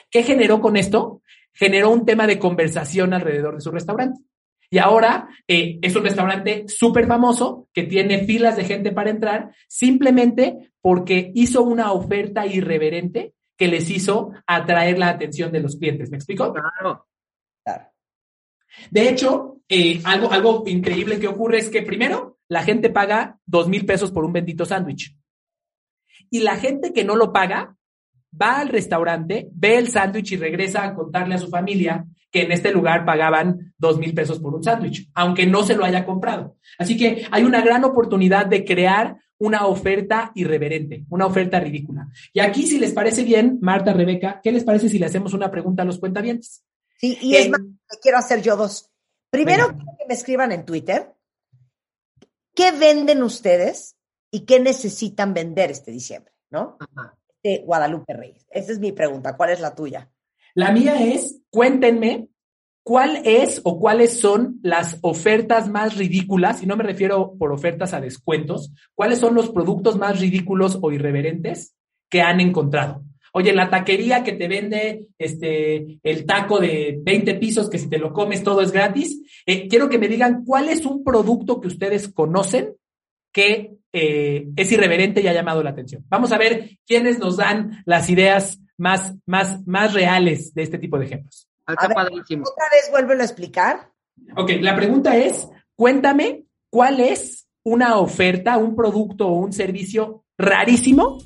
¿Qué 0.10 0.24
generó 0.24 0.60
con 0.60 0.76
esto? 0.76 1.22
Generó 1.54 1.92
un 1.92 2.06
tema 2.06 2.28
de 2.28 2.40
conversación 2.40 3.14
alrededor 3.14 3.56
de 3.56 3.62
su 3.62 3.72
restaurante. 3.72 4.22
Y 4.76 4.78
ahora 4.78 5.30
eh, 5.48 5.80
es 5.82 5.96
un 5.96 6.04
restaurante 6.04 6.66
súper 6.68 7.08
famoso 7.08 7.70
que 7.72 7.84
tiene 7.84 8.26
filas 8.26 8.58
de 8.58 8.66
gente 8.66 8.92
para 8.92 9.10
entrar 9.10 9.56
simplemente 9.70 10.74
porque 10.82 11.32
hizo 11.34 11.64
una 11.64 11.94
oferta 11.94 12.46
irreverente 12.46 13.36
que 13.58 13.70
les 13.70 13.90
hizo 13.90 14.34
atraer 14.46 15.00
la 15.00 15.08
atención 15.08 15.54
de 15.54 15.62
los 15.62 15.78
clientes. 15.78 16.12
¿Me 16.12 16.18
explico? 16.18 16.52
Claro. 16.52 17.08
De 18.92 19.08
hecho, 19.08 19.62
eh, 19.70 20.02
algo, 20.04 20.30
algo 20.34 20.64
increíble 20.68 21.22
que 21.22 21.30
ocurre 21.30 21.60
es 21.60 21.70
que 21.70 21.82
primero 21.82 22.38
la 22.50 22.62
gente 22.62 22.90
paga 22.90 23.40
dos 23.46 23.70
mil 23.70 23.86
pesos 23.86 24.12
por 24.12 24.26
un 24.26 24.34
bendito 24.34 24.66
sándwich. 24.66 25.16
Y 26.30 26.42
la 26.42 26.58
gente 26.58 26.92
que 26.92 27.06
no 27.06 27.16
lo 27.16 27.32
paga 27.32 27.78
va 28.30 28.60
al 28.60 28.68
restaurante, 28.68 29.48
ve 29.54 29.78
el 29.78 29.88
sándwich 29.88 30.34
y 30.34 30.36
regresa 30.36 30.84
a 30.84 30.94
contarle 30.94 31.36
a 31.36 31.38
su 31.38 31.48
familia 31.48 32.06
que 32.36 32.42
en 32.42 32.52
este 32.52 32.74
lugar 32.74 33.06
pagaban 33.06 33.74
dos 33.78 33.98
mil 33.98 34.14
pesos 34.14 34.40
por 34.40 34.54
un 34.54 34.62
sándwich, 34.62 35.10
aunque 35.14 35.46
no 35.46 35.64
se 35.64 35.74
lo 35.74 35.86
haya 35.86 36.06
comprado. 36.06 36.58
Así 36.78 36.98
que 36.98 37.26
hay 37.32 37.44
una 37.46 37.62
gran 37.62 37.86
oportunidad 37.86 38.46
de 38.46 38.66
crear 38.66 39.16
una 39.38 39.68
oferta 39.68 40.34
irreverente, 40.36 41.06
una 41.10 41.28
oferta 41.28 41.62
ridícula. 41.62 42.10
Y 42.34 42.42
aquí, 42.42 42.68
si 42.68 42.78
les 42.78 42.92
parece 42.92 43.24
bien, 43.24 43.58
Marta, 43.62 43.94
Rebeca, 43.94 44.42
¿qué 44.44 44.52
les 44.52 44.66
parece 44.66 44.90
si 44.90 45.00
le 45.00 45.06
hacemos 45.06 45.34
una 45.34 45.50
pregunta 45.50 45.84
a 45.84 45.86
los 45.86 45.98
cuentavientes? 45.98 46.62
Sí, 46.98 47.18
y 47.22 47.36
es 47.38 47.50
más, 47.50 47.62
quiero 48.02 48.18
hacer 48.18 48.42
yo 48.42 48.58
dos. 48.58 48.92
Primero, 49.30 49.68
quiero 49.68 49.98
que 49.98 50.06
me 50.06 50.14
escriban 50.14 50.52
en 50.52 50.66
Twitter 50.66 51.14
qué 52.54 52.74
venden 52.74 53.24
ustedes 53.24 53.96
y 54.30 54.42
qué 54.42 54.60
necesitan 54.60 55.34
vender 55.34 55.72
este 55.72 55.92
diciembre, 55.92 56.34
¿no? 56.50 56.78
De 57.42 57.64
Guadalupe 57.66 58.14
Reyes. 58.14 58.46
Esa 58.50 58.74
es 58.74 58.80
mi 58.80 58.92
pregunta. 58.92 59.38
¿Cuál 59.38 59.52
es 59.52 59.62
la 59.62 59.74
tuya? 59.74 60.10
La 60.56 60.72
mía 60.72 61.04
es, 61.04 61.42
cuéntenme 61.50 62.30
cuál 62.82 63.22
es 63.26 63.60
o 63.64 63.78
cuáles 63.78 64.20
son 64.20 64.60
las 64.64 64.98
ofertas 65.02 65.68
más 65.70 65.98
ridículas, 65.98 66.64
y 66.64 66.66
no 66.66 66.78
me 66.78 66.84
refiero 66.84 67.36
por 67.38 67.52
ofertas 67.52 67.94
a 67.94 68.00
descuentos, 68.00 68.72
cuáles 68.94 69.20
son 69.20 69.36
los 69.36 69.50
productos 69.50 69.98
más 69.98 70.20
ridículos 70.20 70.80
o 70.82 70.92
irreverentes 70.92 71.76
que 72.10 72.22
han 72.22 72.40
encontrado. 72.40 73.04
Oye, 73.34 73.52
la 73.52 73.70
taquería 73.70 74.24
que 74.24 74.32
te 74.32 74.48
vende 74.48 75.08
este, 75.18 76.00
el 76.04 76.26
taco 76.26 76.60
de 76.60 77.00
20 77.04 77.36
pisos, 77.36 77.70
que 77.70 77.78
si 77.78 77.90
te 77.90 77.98
lo 77.98 78.14
comes 78.14 78.42
todo 78.44 78.62
es 78.62 78.72
gratis. 78.72 79.22
Eh, 79.46 79.68
quiero 79.68 79.90
que 79.90 80.00
me 80.00 80.08
digan 80.08 80.46
cuál 80.46 80.70
es 80.70 80.86
un 80.86 81.04
producto 81.04 81.60
que 81.60 81.68
ustedes 81.68 82.08
conocen 82.08 82.76
que 83.34 83.74
eh, 83.92 84.48
es 84.56 84.72
irreverente 84.72 85.20
y 85.22 85.28
ha 85.28 85.34
llamado 85.34 85.62
la 85.62 85.72
atención. 85.72 86.06
Vamos 86.08 86.32
a 86.32 86.38
ver 86.38 86.78
quiénes 86.88 87.20
nos 87.20 87.36
dan 87.36 87.84
las 87.86 88.10
ideas 88.10 88.62
más, 88.78 89.14
más, 89.26 89.66
más 89.66 89.94
reales 89.94 90.54
de 90.54 90.64
este 90.64 90.78
tipo 90.78 90.98
de 90.98 91.06
ejemplos. 91.06 91.50
¿Otra 91.68 91.88
vez 91.88 92.92
vuélvelo 92.92 93.22
a 93.22 93.26
explicar? 93.26 93.92
Ok, 94.36 94.52
la 94.62 94.76
pregunta 94.76 95.18
es, 95.18 95.48
cuéntame 95.76 96.46
cuál 96.70 97.00
es 97.00 97.48
una 97.64 97.98
oferta, 97.98 98.58
un 98.58 98.76
producto 98.76 99.28
o 99.28 99.34
un 99.34 99.52
servicio 99.52 100.24
rarísimo 100.38 101.18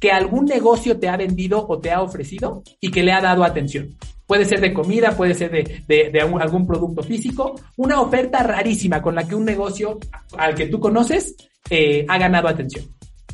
que 0.00 0.10
algún 0.10 0.46
negocio 0.46 0.98
te 0.98 1.08
ha 1.08 1.16
vendido 1.16 1.66
o 1.66 1.78
te 1.78 1.90
ha 1.90 2.02
ofrecido 2.02 2.62
y 2.80 2.90
que 2.90 3.02
le 3.02 3.12
ha 3.12 3.20
dado 3.20 3.44
atención. 3.44 3.96
Puede 4.26 4.46
ser 4.46 4.60
de 4.60 4.72
comida, 4.72 5.16
puede 5.16 5.34
ser 5.34 5.50
de, 5.50 6.20
algún 6.40 6.66
producto 6.66 7.02
físico. 7.02 7.54
Una 7.76 8.00
oferta 8.00 8.42
rarísima 8.42 9.02
con 9.02 9.14
la 9.14 9.28
que 9.28 9.34
un 9.34 9.44
negocio 9.44 9.98
al 10.38 10.54
que 10.54 10.66
tú 10.66 10.80
conoces 10.80 11.36
eh, 11.68 12.06
ha 12.08 12.18
ganado 12.18 12.48
atención. 12.48 12.86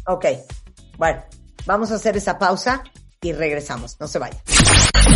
Ok, 0.07 0.26
bueno, 0.99 1.23
vamos 1.67 1.93
a 1.93 1.95
hacer 1.95 2.17
esa 2.17 2.38
pausa 2.38 2.83
y 3.23 3.33
regresamos. 3.33 3.97
No 4.00 4.09
se 4.09 4.19
vayan. 4.19 4.41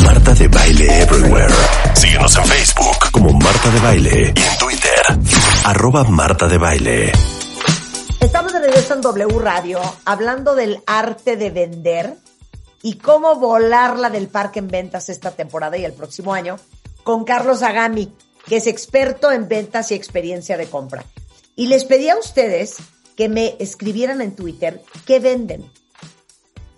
Marta 0.05 0.35
de 0.35 0.49
Baile 0.49 1.03
Everywhere. 1.03 1.55
Síguenos 1.95 2.37
en 2.37 2.45
Facebook 2.45 3.11
como 3.13 3.33
Marta 3.33 3.71
de 3.71 3.81
Baile 3.81 4.35
y 4.37 4.41
en 4.41 4.59
Twitter, 4.59 5.03
arroba 5.65 6.05
Marta 6.05 6.47
de 6.47 6.59
Baile. 6.59 7.13
Estamos 8.21 8.53
de 8.53 8.61
regreso 8.61 8.95
en 8.95 9.01
W 9.01 9.39
Radio 9.39 9.81
hablando 10.05 10.55
del 10.55 10.83
arte 10.87 11.37
de 11.37 11.51
vender 11.51 12.15
y 12.83 12.97
cómo 12.97 13.37
volarla 13.37 14.11
del 14.11 14.29
parque 14.29 14.59
en 14.59 14.69
ventas 14.69 15.09
esta 15.09 15.31
temporada 15.31 15.79
y 15.79 15.85
el 15.85 15.95
próximo 15.95 16.35
año 16.35 16.59
con 17.05 17.25
Carlos 17.25 17.63
Agami, 17.63 18.13
que 18.47 18.57
es 18.57 18.67
experto 18.67 19.33
en 19.33 19.49
ventas 19.49 19.91
y 19.91 19.95
experiencia 19.95 20.59
de 20.59 20.67
compra. 20.67 21.05
Y 21.57 21.69
les 21.69 21.85
pedí 21.85 22.11
a 22.11 22.19
ustedes 22.19 22.77
que 23.17 23.31
me 23.31 23.57
escribieran 23.61 24.21
en 24.21 24.37
Twitter 24.37 24.83
qué 25.07 25.21
venden. 25.21 25.65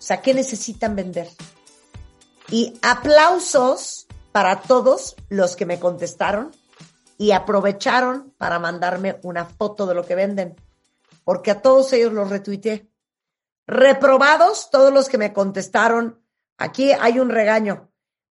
O 0.06 0.08
sea, 0.08 0.22
qué 0.22 0.34
necesitan 0.34 0.94
vender. 0.94 1.26
Y 2.48 2.78
aplausos 2.80 4.06
para 4.30 4.60
todos 4.60 5.16
los 5.28 5.56
que 5.56 5.66
me 5.66 5.80
contestaron 5.80 6.52
y 7.18 7.32
aprovecharon 7.32 8.32
para 8.38 8.60
mandarme 8.60 9.18
una 9.24 9.46
foto 9.46 9.84
de 9.84 9.96
lo 9.96 10.06
que 10.06 10.14
venden, 10.14 10.54
porque 11.24 11.50
a 11.50 11.60
todos 11.60 11.92
ellos 11.92 12.12
los 12.12 12.30
retuiteé. 12.30 12.88
Reprobados 13.66 14.70
todos 14.70 14.94
los 14.94 15.08
que 15.08 15.18
me 15.18 15.32
contestaron. 15.32 16.22
Aquí 16.56 16.92
hay 16.92 17.18
un 17.18 17.30
regaño 17.30 17.90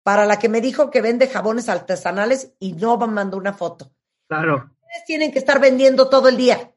para 0.02 0.24
la 0.24 0.38
que 0.38 0.48
me 0.48 0.62
dijo 0.62 0.90
que 0.90 1.02
vende 1.02 1.28
jabones 1.28 1.68
artesanales 1.68 2.54
y 2.58 2.72
no 2.72 2.96
me 2.96 3.08
mandó 3.08 3.36
una 3.36 3.52
foto. 3.52 3.92
Claro. 4.26 4.70
Ustedes 4.80 5.04
tienen 5.06 5.32
que 5.32 5.38
estar 5.38 5.60
vendiendo 5.60 6.08
todo 6.08 6.30
el 6.30 6.38
día. 6.38 6.72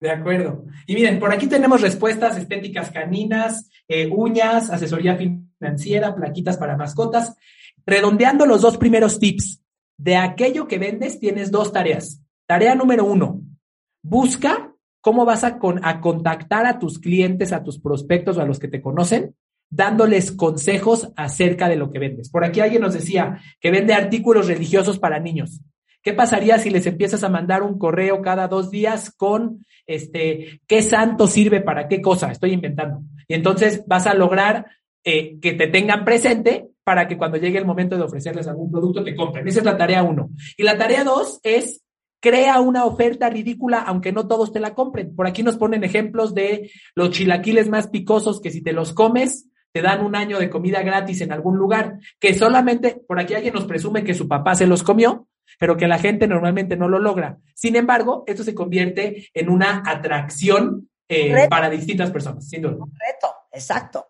De 0.00 0.10
acuerdo. 0.10 0.64
Y 0.86 0.94
miren, 0.94 1.18
por 1.20 1.32
aquí 1.32 1.46
tenemos 1.46 1.82
respuestas 1.82 2.36
estéticas 2.36 2.90
caninas, 2.90 3.70
eh, 3.86 4.08
uñas, 4.10 4.70
asesoría 4.70 5.16
financiera, 5.16 6.14
plaquitas 6.14 6.56
para 6.56 6.76
mascotas. 6.76 7.36
Redondeando 7.84 8.46
los 8.46 8.62
dos 8.62 8.78
primeros 8.78 9.18
tips, 9.18 9.62
de 9.98 10.16
aquello 10.16 10.66
que 10.66 10.78
vendes 10.78 11.20
tienes 11.20 11.50
dos 11.50 11.72
tareas. 11.72 12.22
Tarea 12.46 12.74
número 12.74 13.04
uno, 13.04 13.42
busca 14.02 14.74
cómo 15.02 15.26
vas 15.26 15.44
a, 15.44 15.58
a 15.82 16.00
contactar 16.00 16.66
a 16.66 16.78
tus 16.78 16.98
clientes, 16.98 17.52
a 17.52 17.62
tus 17.62 17.78
prospectos 17.78 18.38
o 18.38 18.40
a 18.40 18.46
los 18.46 18.58
que 18.58 18.68
te 18.68 18.80
conocen, 18.80 19.36
dándoles 19.68 20.32
consejos 20.32 21.12
acerca 21.16 21.68
de 21.68 21.76
lo 21.76 21.90
que 21.90 21.98
vendes. 21.98 22.30
Por 22.30 22.44
aquí 22.44 22.60
alguien 22.60 22.82
nos 22.82 22.94
decía 22.94 23.40
que 23.60 23.70
vende 23.70 23.94
artículos 23.94 24.46
religiosos 24.46 24.98
para 24.98 25.20
niños. 25.20 25.60
¿Qué 26.02 26.12
pasaría 26.12 26.58
si 26.58 26.70
les 26.70 26.86
empiezas 26.86 27.22
a 27.24 27.28
mandar 27.28 27.62
un 27.62 27.78
correo 27.78 28.22
cada 28.22 28.48
dos 28.48 28.70
días 28.70 29.10
con 29.14 29.66
este 29.86 30.60
qué 30.66 30.82
santo 30.82 31.26
sirve 31.26 31.60
para 31.60 31.88
qué 31.88 32.00
cosa? 32.00 32.30
Estoy 32.30 32.52
inventando. 32.52 33.02
Y 33.28 33.34
entonces 33.34 33.84
vas 33.86 34.06
a 34.06 34.14
lograr 34.14 34.66
eh, 35.04 35.38
que 35.40 35.52
te 35.52 35.66
tengan 35.66 36.04
presente 36.04 36.68
para 36.84 37.06
que 37.06 37.18
cuando 37.18 37.36
llegue 37.36 37.58
el 37.58 37.66
momento 37.66 37.96
de 37.96 38.02
ofrecerles 38.02 38.48
algún 38.48 38.70
producto 38.70 39.04
te 39.04 39.14
compren. 39.14 39.46
Esa 39.46 39.60
es 39.60 39.64
la 39.64 39.76
tarea 39.76 40.02
uno. 40.02 40.30
Y 40.56 40.62
la 40.62 40.78
tarea 40.78 41.04
dos 41.04 41.40
es 41.42 41.82
crea 42.20 42.60
una 42.60 42.84
oferta 42.84 43.30
ridícula 43.30 43.80
aunque 43.80 44.12
no 44.12 44.26
todos 44.26 44.52
te 44.52 44.60
la 44.60 44.74
compren. 44.74 45.14
Por 45.14 45.26
aquí 45.26 45.42
nos 45.42 45.56
ponen 45.56 45.84
ejemplos 45.84 46.34
de 46.34 46.70
los 46.94 47.10
chilaquiles 47.10 47.68
más 47.68 47.88
picosos 47.88 48.40
que 48.40 48.50
si 48.50 48.62
te 48.62 48.72
los 48.72 48.92
comes 48.92 49.50
te 49.72 49.82
dan 49.82 50.04
un 50.04 50.16
año 50.16 50.38
de 50.38 50.50
comida 50.50 50.82
gratis 50.82 51.20
en 51.20 51.32
algún 51.32 51.56
lugar, 51.56 51.98
que 52.18 52.34
solamente, 52.34 53.00
por 53.06 53.20
aquí 53.20 53.34
alguien 53.34 53.54
nos 53.54 53.66
presume 53.66 54.04
que 54.04 54.14
su 54.14 54.26
papá 54.26 54.54
se 54.54 54.66
los 54.66 54.82
comió, 54.82 55.28
pero 55.58 55.76
que 55.76 55.88
la 55.88 55.98
gente 55.98 56.26
normalmente 56.26 56.76
no 56.76 56.88
lo 56.88 56.98
logra. 56.98 57.38
Sin 57.54 57.76
embargo, 57.76 58.24
esto 58.26 58.44
se 58.44 58.54
convierte 58.54 59.28
en 59.34 59.48
una 59.48 59.82
atracción 59.86 60.88
eh, 61.08 61.46
para 61.48 61.68
distintas 61.68 62.10
personas, 62.10 62.48
sin 62.48 62.62
duda. 62.62 62.76
Un 62.76 62.92
reto, 62.92 63.28
exacto. 63.52 64.06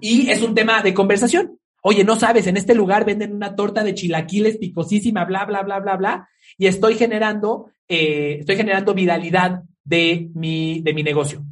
Y 0.00 0.30
es 0.30 0.42
un 0.42 0.54
tema 0.54 0.82
de 0.82 0.94
conversación. 0.94 1.58
Oye, 1.82 2.04
no 2.04 2.16
sabes, 2.16 2.46
en 2.46 2.56
este 2.56 2.74
lugar 2.74 3.04
venden 3.04 3.32
una 3.32 3.54
torta 3.54 3.84
de 3.84 3.94
chilaquiles 3.94 4.58
picosísima, 4.58 5.24
bla, 5.24 5.44
bla, 5.44 5.62
bla, 5.62 5.78
bla, 5.78 5.96
bla, 5.96 6.28
y 6.56 6.66
estoy 6.66 6.96
generando, 6.96 7.70
eh, 7.86 8.38
estoy 8.40 8.56
generando 8.56 8.94
viralidad 8.94 9.62
de 9.84 10.28
mi, 10.34 10.80
de 10.82 10.92
mi 10.92 11.02
negocio. 11.02 11.44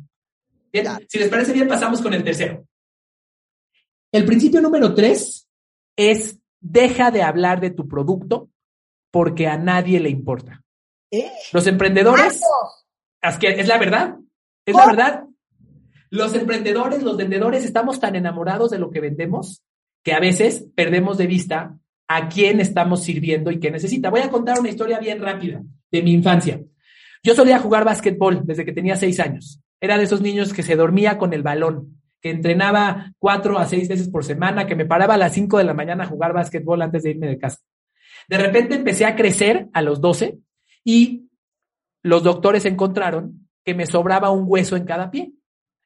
Bien, 0.73 0.87
si 1.09 1.19
les 1.19 1.29
parece 1.29 1.53
bien, 1.53 1.69
pasamos 1.69 2.03
con 2.03 2.13
el 2.13 2.25
tercero. 2.25 2.67
El 4.13 4.25
principio 4.25 4.61
número 4.61 4.95
tres 4.95 5.49
es 5.97 6.39
deja 6.61 7.11
de 7.11 7.23
hablar 7.23 7.61
de 7.61 7.71
tu 7.71 7.87
producto 7.87 8.51
porque 9.17 9.47
a 9.47 9.57
nadie 9.57 9.99
le 9.99 10.11
importa. 10.11 10.63
¿Eh? 11.11 11.33
Los 11.55 11.67
emprendedores, 11.67 12.39
es, 13.23 13.39
que 13.39 13.49
es 13.49 13.67
la 13.67 13.79
verdad, 13.79 14.17
es 14.67 14.77
la 14.77 14.87
verdad. 14.87 15.25
Los 16.11 16.35
emprendedores, 16.35 17.03
los 17.03 17.17
vendedores, 17.17 17.65
estamos 17.65 17.99
tan 17.99 18.15
enamorados 18.15 18.73
de 18.73 18.79
lo 18.79 18.91
que 18.91 19.01
vendemos 19.01 19.63
que 20.05 20.13
a 20.13 20.21
veces 20.21 20.67
perdemos 20.75 21.17
de 21.17 21.29
vista 21.29 21.79
a 22.07 22.29
quién 22.29 22.61
estamos 22.61 23.05
sirviendo 23.05 23.51
y 23.51 23.59
qué 23.59 23.71
necesita. 23.71 24.11
Voy 24.11 24.21
a 24.21 24.29
contar 24.29 24.61
una 24.61 24.69
historia 24.69 24.99
bien 24.99 25.23
rápida 25.23 25.63
de 25.91 26.03
mi 26.03 26.13
infancia. 26.13 26.61
Yo 27.23 27.35
solía 27.35 27.59
jugar 27.59 27.87
básquetbol 27.87 28.43
desde 28.45 28.67
que 28.67 28.75
tenía 28.75 28.97
seis 28.97 29.19
años. 29.19 29.63
Era 29.81 29.97
de 29.97 30.05
esos 30.05 30.21
niños 30.21 30.53
que 30.53 30.63
se 30.63 30.77
dormía 30.77 31.17
con 31.17 31.33
el 31.33 31.43
balón, 31.43 32.03
que 32.21 32.29
entrenaba 32.29 33.15
cuatro 33.19 33.59
a 33.59 33.65
seis 33.65 33.89
veces 33.89 34.11
por 34.11 34.27
semana, 34.27 34.67
que 34.67 34.77
me 34.77 34.85
paraba 34.85 35.15
a 35.15 35.17
las 35.17 35.33
cinco 35.33 35.57
de 35.57 35.65
la 35.65 35.73
mañana 35.73 36.05
a 36.05 36.07
jugar 36.07 36.35
básquetbol 36.35 36.83
antes 36.83 37.03
de 37.03 37.13
irme 37.13 37.29
de 37.29 37.39
casa. 37.39 37.61
De 38.29 38.39
repente 38.39 38.75
empecé 38.75 39.05
a 39.05 39.17
crecer 39.17 39.69
a 39.73 39.83
los 39.83 40.01
doce 40.01 40.39
y 40.85 41.29
los 42.03 42.23
doctores 42.23 42.65
encontraron 42.65 43.49
que 43.65 43.75
me 43.75 43.87
sobraba 43.87 44.31
un 44.31 44.45
hueso 44.47 44.77
en 44.77 44.85
cada 44.85 45.11
pie. 45.11 45.33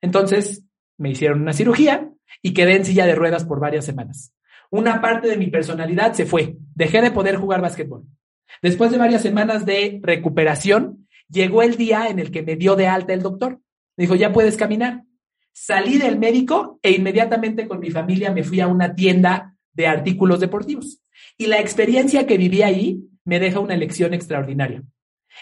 Entonces 0.00 0.64
me 0.98 1.10
hicieron 1.10 1.42
una 1.42 1.52
cirugía 1.52 2.10
y 2.42 2.52
quedé 2.52 2.76
en 2.76 2.84
silla 2.84 3.06
de 3.06 3.14
ruedas 3.14 3.44
por 3.44 3.60
varias 3.60 3.84
semanas. 3.84 4.34
Una 4.70 5.00
parte 5.00 5.28
de 5.28 5.36
mi 5.36 5.48
personalidad 5.48 6.12
se 6.12 6.26
fue. 6.26 6.56
Dejé 6.74 7.00
de 7.00 7.10
poder 7.10 7.36
jugar 7.36 7.60
básquetbol. 7.60 8.04
Después 8.62 8.90
de 8.90 8.98
varias 8.98 9.22
semanas 9.22 9.64
de 9.64 10.00
recuperación, 10.02 11.08
llegó 11.28 11.62
el 11.62 11.76
día 11.76 12.08
en 12.08 12.18
el 12.18 12.30
que 12.30 12.42
me 12.42 12.56
dio 12.56 12.76
de 12.76 12.86
alta 12.86 13.12
el 13.12 13.22
doctor. 13.22 13.60
Me 13.96 14.04
dijo, 14.04 14.14
ya 14.14 14.32
puedes 14.32 14.56
caminar. 14.56 15.04
Salí 15.52 15.98
del 15.98 16.18
médico 16.18 16.78
e 16.82 16.92
inmediatamente 16.92 17.66
con 17.66 17.80
mi 17.80 17.90
familia 17.90 18.30
me 18.32 18.44
fui 18.44 18.60
a 18.60 18.68
una 18.68 18.94
tienda 18.94 19.56
de 19.72 19.86
artículos 19.86 20.40
deportivos. 20.40 21.00
Y 21.36 21.46
la 21.46 21.58
experiencia 21.60 22.26
que 22.26 22.38
viví 22.38 22.62
ahí 22.62 23.00
me 23.24 23.38
deja 23.38 23.60
una 23.60 23.76
lección 23.76 24.14
extraordinaria. 24.14 24.82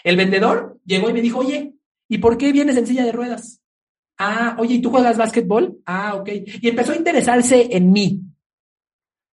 El 0.03 0.17
vendedor 0.17 0.79
llegó 0.85 1.09
y 1.09 1.13
me 1.13 1.21
dijo, 1.21 1.39
oye, 1.39 1.73
¿y 2.07 2.17
por 2.19 2.37
qué 2.37 2.51
vienes 2.51 2.77
en 2.77 2.87
silla 2.87 3.05
de 3.05 3.11
ruedas? 3.11 3.61
Ah, 4.17 4.57
oye, 4.59 4.75
¿y 4.75 4.81
tú 4.81 4.89
juegas 4.89 5.17
básquetbol? 5.17 5.79
Ah, 5.85 6.15
ok. 6.15 6.29
Y 6.61 6.67
empezó 6.67 6.91
a 6.91 6.97
interesarse 6.97 7.69
en 7.71 7.91
mí. 7.91 8.21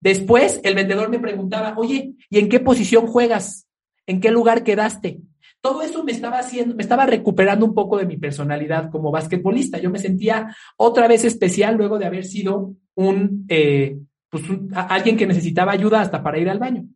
Después 0.00 0.60
el 0.62 0.74
vendedor 0.74 1.08
me 1.08 1.18
preguntaba, 1.18 1.74
oye, 1.76 2.14
¿y 2.30 2.38
en 2.38 2.48
qué 2.48 2.60
posición 2.60 3.06
juegas? 3.06 3.66
¿En 4.06 4.20
qué 4.20 4.30
lugar 4.30 4.62
quedaste? 4.62 5.20
Todo 5.60 5.82
eso 5.82 6.04
me 6.04 6.12
estaba 6.12 6.38
haciendo, 6.38 6.76
me 6.76 6.82
estaba 6.82 7.06
recuperando 7.06 7.66
un 7.66 7.74
poco 7.74 7.98
de 7.98 8.06
mi 8.06 8.16
personalidad 8.16 8.90
como 8.90 9.10
basquetbolista. 9.10 9.78
Yo 9.78 9.90
me 9.90 9.98
sentía 9.98 10.54
otra 10.76 11.08
vez 11.08 11.24
especial 11.24 11.76
luego 11.76 11.98
de 11.98 12.06
haber 12.06 12.24
sido 12.24 12.74
un, 12.94 13.46
eh, 13.48 13.98
pues 14.42 14.60
alguien 14.74 15.16
que 15.16 15.26
necesitaba 15.26 15.72
ayuda 15.72 16.00
hasta 16.00 16.22
para 16.22 16.38
ir 16.38 16.48
al 16.48 16.58
baño. 16.58 16.86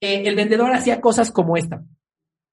Eh, 0.00 0.22
el 0.26 0.36
vendedor 0.36 0.72
hacía 0.72 1.00
cosas 1.00 1.30
como 1.30 1.56
esta. 1.56 1.84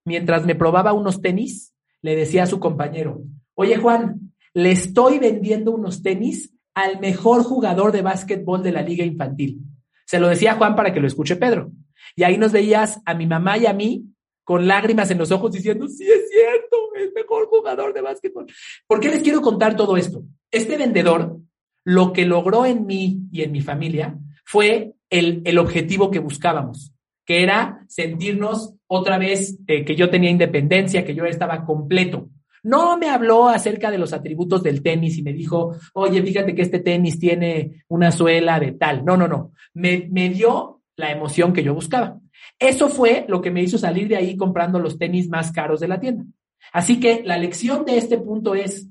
Mientras 0.06 0.46
me 0.46 0.56
probaba 0.56 0.94
unos 0.94 1.22
tenis, 1.22 1.74
le 2.02 2.16
decía 2.16 2.44
a 2.44 2.48
su 2.48 2.60
compañero, 2.60 3.22
oye 3.54 3.78
Juan, 3.78 4.34
le 4.54 4.72
estoy 4.72 5.20
vendiendo 5.20 5.72
unos 5.72 6.02
tenis 6.02 6.54
al 6.74 7.00
mejor 7.00 7.44
jugador 7.44 7.92
de 7.92 8.02
básquetbol 8.02 8.64
de 8.64 8.72
la 8.72 8.82
liga 8.82 9.06
infantil. 9.06 9.60
Se 10.06 10.20
lo 10.20 10.28
decía 10.28 10.56
Juan 10.56 10.76
para 10.76 10.94
que 10.94 11.00
lo 11.00 11.08
escuche 11.08 11.36
Pedro. 11.36 11.72
Y 12.16 12.24
ahí 12.24 12.38
nos 12.38 12.52
veías 12.52 13.00
a 13.06 13.14
mi 13.14 13.28
mamá 13.28 13.58
y 13.58 13.66
a 13.66 13.74
mí 13.74 14.06
con 14.44 14.68
lágrimas 14.68 15.12
en 15.12 15.18
los 15.18 15.32
ojos 15.32 15.52
diciendo, 15.52 15.88
sí 15.88 16.04
es 16.04 16.30
cierto, 16.30 16.78
el 16.96 17.14
mejor 17.14 17.48
jugador 17.48 17.94
de 17.94 18.02
básquetbol. 18.02 18.48
¿Por 18.88 19.00
qué 19.00 19.10
les 19.10 19.22
quiero 19.22 19.42
contar 19.42 19.76
todo 19.76 19.96
esto? 19.98 20.24
Este 20.50 20.78
vendedor, 20.78 21.38
lo 21.84 22.14
que 22.14 22.26
logró 22.26 22.66
en 22.66 22.86
mí 22.86 23.22
y 23.32 23.42
en 23.42 23.52
mi 23.52 23.62
familia 23.62 24.18
fue 24.46 24.94
el, 25.10 25.42
el 25.46 25.58
objetivo 25.58 26.12
que 26.12 26.20
buscábamos, 26.20 26.94
que 27.26 27.44
era 27.44 27.84
sentirnos 27.88 28.76
otra 28.88 29.18
vez 29.18 29.58
eh, 29.68 29.86
que 29.86 29.96
yo 29.96 30.10
tenía 30.10 30.30
independencia, 30.30 31.06
que 31.06 31.16
yo 31.16 31.26
estaba 31.26 31.66
completo. 31.66 32.30
No 32.64 32.98
me 32.98 33.10
habló 33.10 33.50
acerca 33.50 33.90
de 33.90 33.98
los 33.98 34.14
atributos 34.14 34.62
del 34.62 34.84
tenis 34.84 35.18
y 35.18 35.24
me 35.24 35.34
dijo, 35.34 35.76
oye, 35.94 36.22
fíjate 36.22 36.54
que 36.54 36.62
este 36.62 36.80
tenis 36.80 37.20
tiene 37.20 37.84
una 37.88 38.12
suela 38.12 38.60
de 38.60 38.74
tal. 38.74 39.04
No, 39.04 39.18
no, 39.18 39.28
no. 39.28 39.52
Me, 39.74 40.08
me 40.12 40.30
dio 40.30 40.82
la 40.96 41.12
emoción 41.12 41.54
que 41.54 41.64
yo 41.64 41.74
buscaba. 41.74 42.20
Eso 42.60 42.90
fue 42.90 43.26
lo 43.28 43.42
que 43.42 43.50
me 43.50 43.64
hizo 43.64 43.78
salir 43.78 44.08
de 44.08 44.18
ahí 44.18 44.38
comprando 44.38 44.78
los 44.80 45.00
tenis 45.00 45.28
más 45.28 45.52
caros 45.52 45.80
de 45.80 45.88
la 45.88 46.00
tienda. 46.00 46.26
Así 46.72 47.00
que 47.00 47.24
la 47.26 47.38
lección 47.38 47.86
de 47.86 47.98
este 47.98 48.20
punto 48.20 48.54
es, 48.54 48.88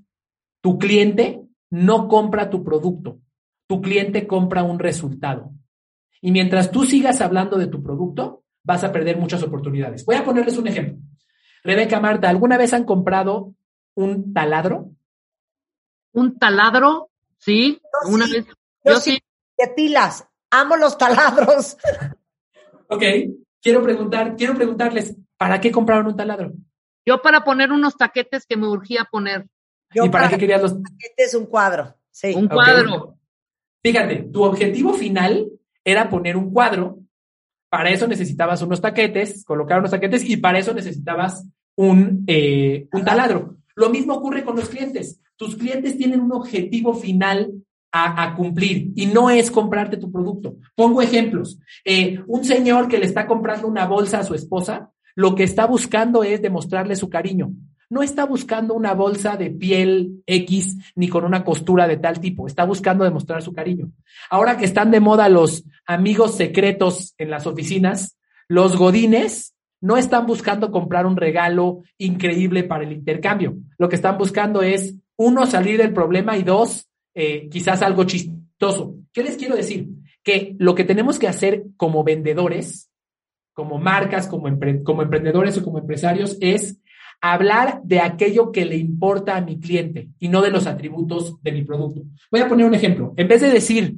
tu 0.61 0.79
cliente 0.79 1.41
no 1.71 2.09
compra 2.09 2.51
tu 2.51 2.65
producto, 2.65 3.21
tu 3.67 3.81
cliente 3.81 4.27
compra 4.27 4.63
un 4.63 4.79
resultado. 4.79 5.53
Y 6.21 6.33
mientras 6.33 6.71
tú 6.71 6.85
sigas 6.85 7.21
hablando 7.21 7.57
de 7.57 7.69
tu 7.69 7.83
producto, 7.83 8.45
vas 8.63 8.85
a 8.85 8.93
perder 8.93 9.17
muchas 9.17 9.43
oportunidades. 9.43 10.05
Voy 10.05 10.17
a 10.17 10.25
ponerles 10.25 10.59
un 10.59 10.67
ejemplo. 10.67 10.99
Rebeca, 11.63 12.01
Marta, 12.01 12.29
¿alguna 12.29 12.57
vez 12.57 12.73
han 12.73 12.85
comprado 12.85 13.55
un 13.95 14.33
taladro? 14.33 14.91
Un 16.13 16.39
taladro, 16.39 17.11
sí, 17.39 17.81
una 18.09 18.27
vez. 18.27 18.47
Yo, 18.85 18.97
sí. 18.97 19.19
De 19.57 19.69
pilas, 19.69 20.27
amo 20.51 20.77
los 20.77 20.97
taladros. 20.99 21.77
ok, 22.89 23.03
quiero 23.61 23.83
preguntar, 23.83 24.35
quiero 24.37 24.55
preguntarles, 24.55 25.17
¿para 25.37 25.61
qué 25.61 25.71
compraron 25.71 26.07
un 26.07 26.17
taladro? 26.17 26.53
Yo 27.07 27.23
para 27.23 27.45
poner 27.45 27.73
unos 27.73 27.97
taquetes 27.97 28.47
que 28.47 28.57
me 28.57 28.69
urgía 28.69 29.07
poner. 29.11 29.47
¿Y 29.93 30.09
para, 30.09 30.29
qué 30.29 30.39
querías 30.39 30.63
los 30.63 30.83
taquetes? 30.83 31.35
Un 31.35 31.47
cuadro, 31.47 31.95
sí. 32.11 32.35
Un 32.35 32.49
cuadro. 32.49 33.17
Fíjate, 33.83 34.29
tu 34.33 34.45
objetivo 34.45 34.93
final 34.95 35.51
era 35.85 36.09
poner 36.09 36.37
un 36.37 36.53
cuadro. 36.53 36.99
Para 37.69 37.91
eso 37.91 38.07
necesitabas 38.07 38.63
unos 38.63 38.81
taquetes, 38.81 39.45
colocar 39.45 39.79
unos 39.79 39.91
taquetes 39.91 40.29
y 40.29 40.37
para 40.37 40.59
eso 40.59 40.75
necesitabas 40.75 41.47
un, 41.77 42.25
eh, 42.27 42.89
un 42.93 43.05
taladro. 43.05 43.57
Lo 43.75 43.91
mismo 43.91 44.15
ocurre 44.15 44.45
con 44.45 44.57
los 44.57 44.69
clientes. 44.69 45.21
Tus 45.37 45.57
clientes 45.57 45.97
tienen 45.97 46.21
un 46.21 46.33
objetivo 46.33 46.95
final 46.95 47.53
a, 47.93 48.35
cumplir 48.37 48.93
y 48.95 49.07
no 49.07 49.31
es 49.31 49.51
comprarte 49.51 49.97
tu 49.97 50.13
producto. 50.13 50.57
Pongo 50.75 51.03
ejemplos. 51.03 51.59
Eh, 51.85 52.21
un 52.27 52.45
señor 52.45 52.89
que 52.89 52.99
le 52.99 53.07
está 53.07 53.27
comprando 53.27 53.67
una 53.67 53.87
bolsa 53.87 54.21
a 54.21 54.25
su 54.25 54.35
esposa, 54.35 54.91
lo 55.15 55.35
que 55.35 55.45
está 55.45 55.67
buscando 55.67 56.23
es 56.23 56.41
demostrarle 56.41 56.95
su 56.97 57.09
cariño. 57.09 57.53
No 57.91 58.05
está 58.05 58.25
buscando 58.25 58.75
una 58.75 58.95
bolsa 58.95 59.37
de 59.37 59.51
piel 59.51 60.23
X 60.25 60.79
ni 60.95 61.09
con 61.09 61.25
una 61.25 61.45
costura 61.45 61.89
de 61.89 61.97
tal 61.97 62.21
tipo. 62.21 62.47
Está 62.47 62.65
buscando 62.65 63.03
demostrar 63.03 63.43
su 63.43 63.53
cariño. 63.53 63.91
Ahora 64.31 64.57
que 64.57 64.65
están 64.65 64.93
de 64.93 65.01
moda 65.01 65.29
los 65.29 65.65
amigos 65.87 66.37
secretos 66.37 67.15
en 67.19 67.31
las 67.31 67.49
oficinas, 67.49 68.17
los 68.47 68.77
godines 68.77 69.55
no 69.81 69.97
están 69.97 70.27
buscando 70.27 70.71
comprar 70.71 71.05
un 71.05 71.17
regalo 71.17 71.83
increíble 71.99 72.65
para 72.65 72.85
el 72.85 72.93
intercambio. 72.93 73.57
Lo 73.77 73.89
que 73.89 73.97
están 73.97 74.19
buscando 74.19 74.63
es, 74.63 74.95
uno, 75.17 75.47
salir 75.47 75.79
del 75.79 75.93
problema 75.93 76.37
y 76.37 76.43
dos, 76.43 76.89
eh, 77.15 77.49
quizás 77.51 77.83
algo 77.83 78.05
chistoso. 78.05 78.95
¿Qué 79.13 79.23
les 79.25 79.37
quiero 79.37 79.57
decir? 79.57 79.89
Que 80.23 80.55
lo 80.59 80.75
que 80.75 80.85
tenemos 80.85 81.19
que 81.19 81.29
hacer 81.29 81.65
como 81.77 82.05
vendedores, 82.05 82.91
como 83.53 83.79
marcas, 83.79 84.29
como, 84.29 84.49
como 84.85 85.03
emprendedores 85.03 85.59
o 85.59 85.65
como 85.65 85.79
empresarios, 85.79 86.37
es 86.41 86.79
hablar 87.21 87.81
de 87.85 88.01
aquello 88.01 88.51
que 88.51 88.65
le 88.65 88.77
importa 88.77 89.37
a 89.37 89.41
mi 89.41 89.59
cliente 89.59 90.09
y 90.19 90.29
no 90.29 90.41
de 90.43 90.51
los 90.51 90.67
atributos 90.67 91.41
de 91.43 91.53
mi 91.53 91.63
producto. 91.63 92.03
Voy 92.31 92.41
a 92.41 92.49
poner 92.49 92.67
un 92.67 92.75
ejemplo. 92.75 93.13
En 93.17 93.29
vez 93.29 93.41
de 93.43 93.51
decir, 93.51 93.97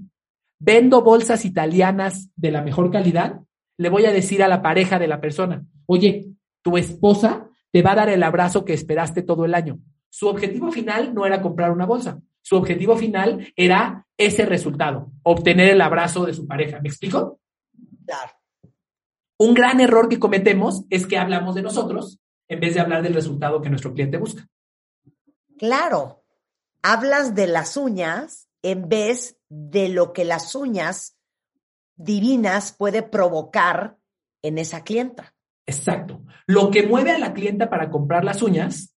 vendo 0.59 1.03
bolsas 1.03 1.45
italianas 1.45 2.31
de 2.37 2.51
la 2.51 2.63
mejor 2.63 2.91
calidad, 2.91 3.41
le 3.79 3.89
voy 3.89 4.07
a 4.07 4.13
decir 4.13 4.43
a 4.43 4.49
la 4.49 4.63
pareja 4.63 4.99
de 4.99 5.09
la 5.09 5.21
persona, 5.21 5.65
oye, 5.87 6.27
tu 6.63 6.77
esposa 6.77 7.49
te 7.71 7.83
va 7.83 7.93
a 7.93 7.97
dar 7.97 8.09
el 8.09 8.23
abrazo 8.23 8.65
que 8.65 8.75
esperaste 8.75 9.23
todo 9.23 9.45
el 9.45 9.55
año. 9.55 9.79
Su 10.09 10.29
objetivo 10.29 10.71
final 10.71 11.15
no 11.15 11.25
era 11.25 11.41
comprar 11.41 11.73
una 11.73 11.87
bolsa, 11.87 12.21
su 12.43 12.57
objetivo 12.57 12.97
final 12.97 13.53
era 13.57 14.07
ese 14.17 14.45
resultado, 14.45 15.11
obtener 15.23 15.71
el 15.71 15.81
abrazo 15.81 16.27
de 16.27 16.35
su 16.35 16.47
pareja. 16.47 16.81
¿Me 16.81 16.89
explico? 16.89 17.41
Claro. 18.05 18.33
Un 19.39 19.55
gran 19.55 19.81
error 19.81 20.09
que 20.09 20.19
cometemos 20.19 20.85
es 20.91 21.07
que 21.07 21.19
hablamos 21.19 21.55
de 21.55 21.63
nosotros 21.63 22.21
en 22.53 22.61
vez 22.61 22.75
de 22.75 22.81
hablar 22.81 23.03
del 23.03 23.15
resultado 23.15 23.63
que 23.63 23.71
nuestro 23.71 23.95
cliente 23.95 24.19
busca. 24.19 24.47
Claro, 25.59 26.23
hablas 26.83 27.35
de 27.35 27.47
las 27.47 27.77
uñas 27.77 28.49
en 28.63 28.89
vez 28.89 29.39
de 29.49 29.89
lo 29.89 30.13
que 30.13 30.25
las 30.25 30.55
uñas 30.55 31.17
divinas 31.97 32.73
puede 32.73 33.03
provocar 33.03 33.97
en 34.43 34.59
esa 34.59 34.85
clienta. 34.85 35.35
Exacto. 35.67 36.23
Lo 36.47 36.71
que 36.71 36.87
mueve 36.87 37.13
a 37.13 37.19
la 37.19 37.33
clienta 37.33 37.71
para 37.71 37.91
comprar 37.91 38.25
las 38.25 38.43
uñas 38.43 38.95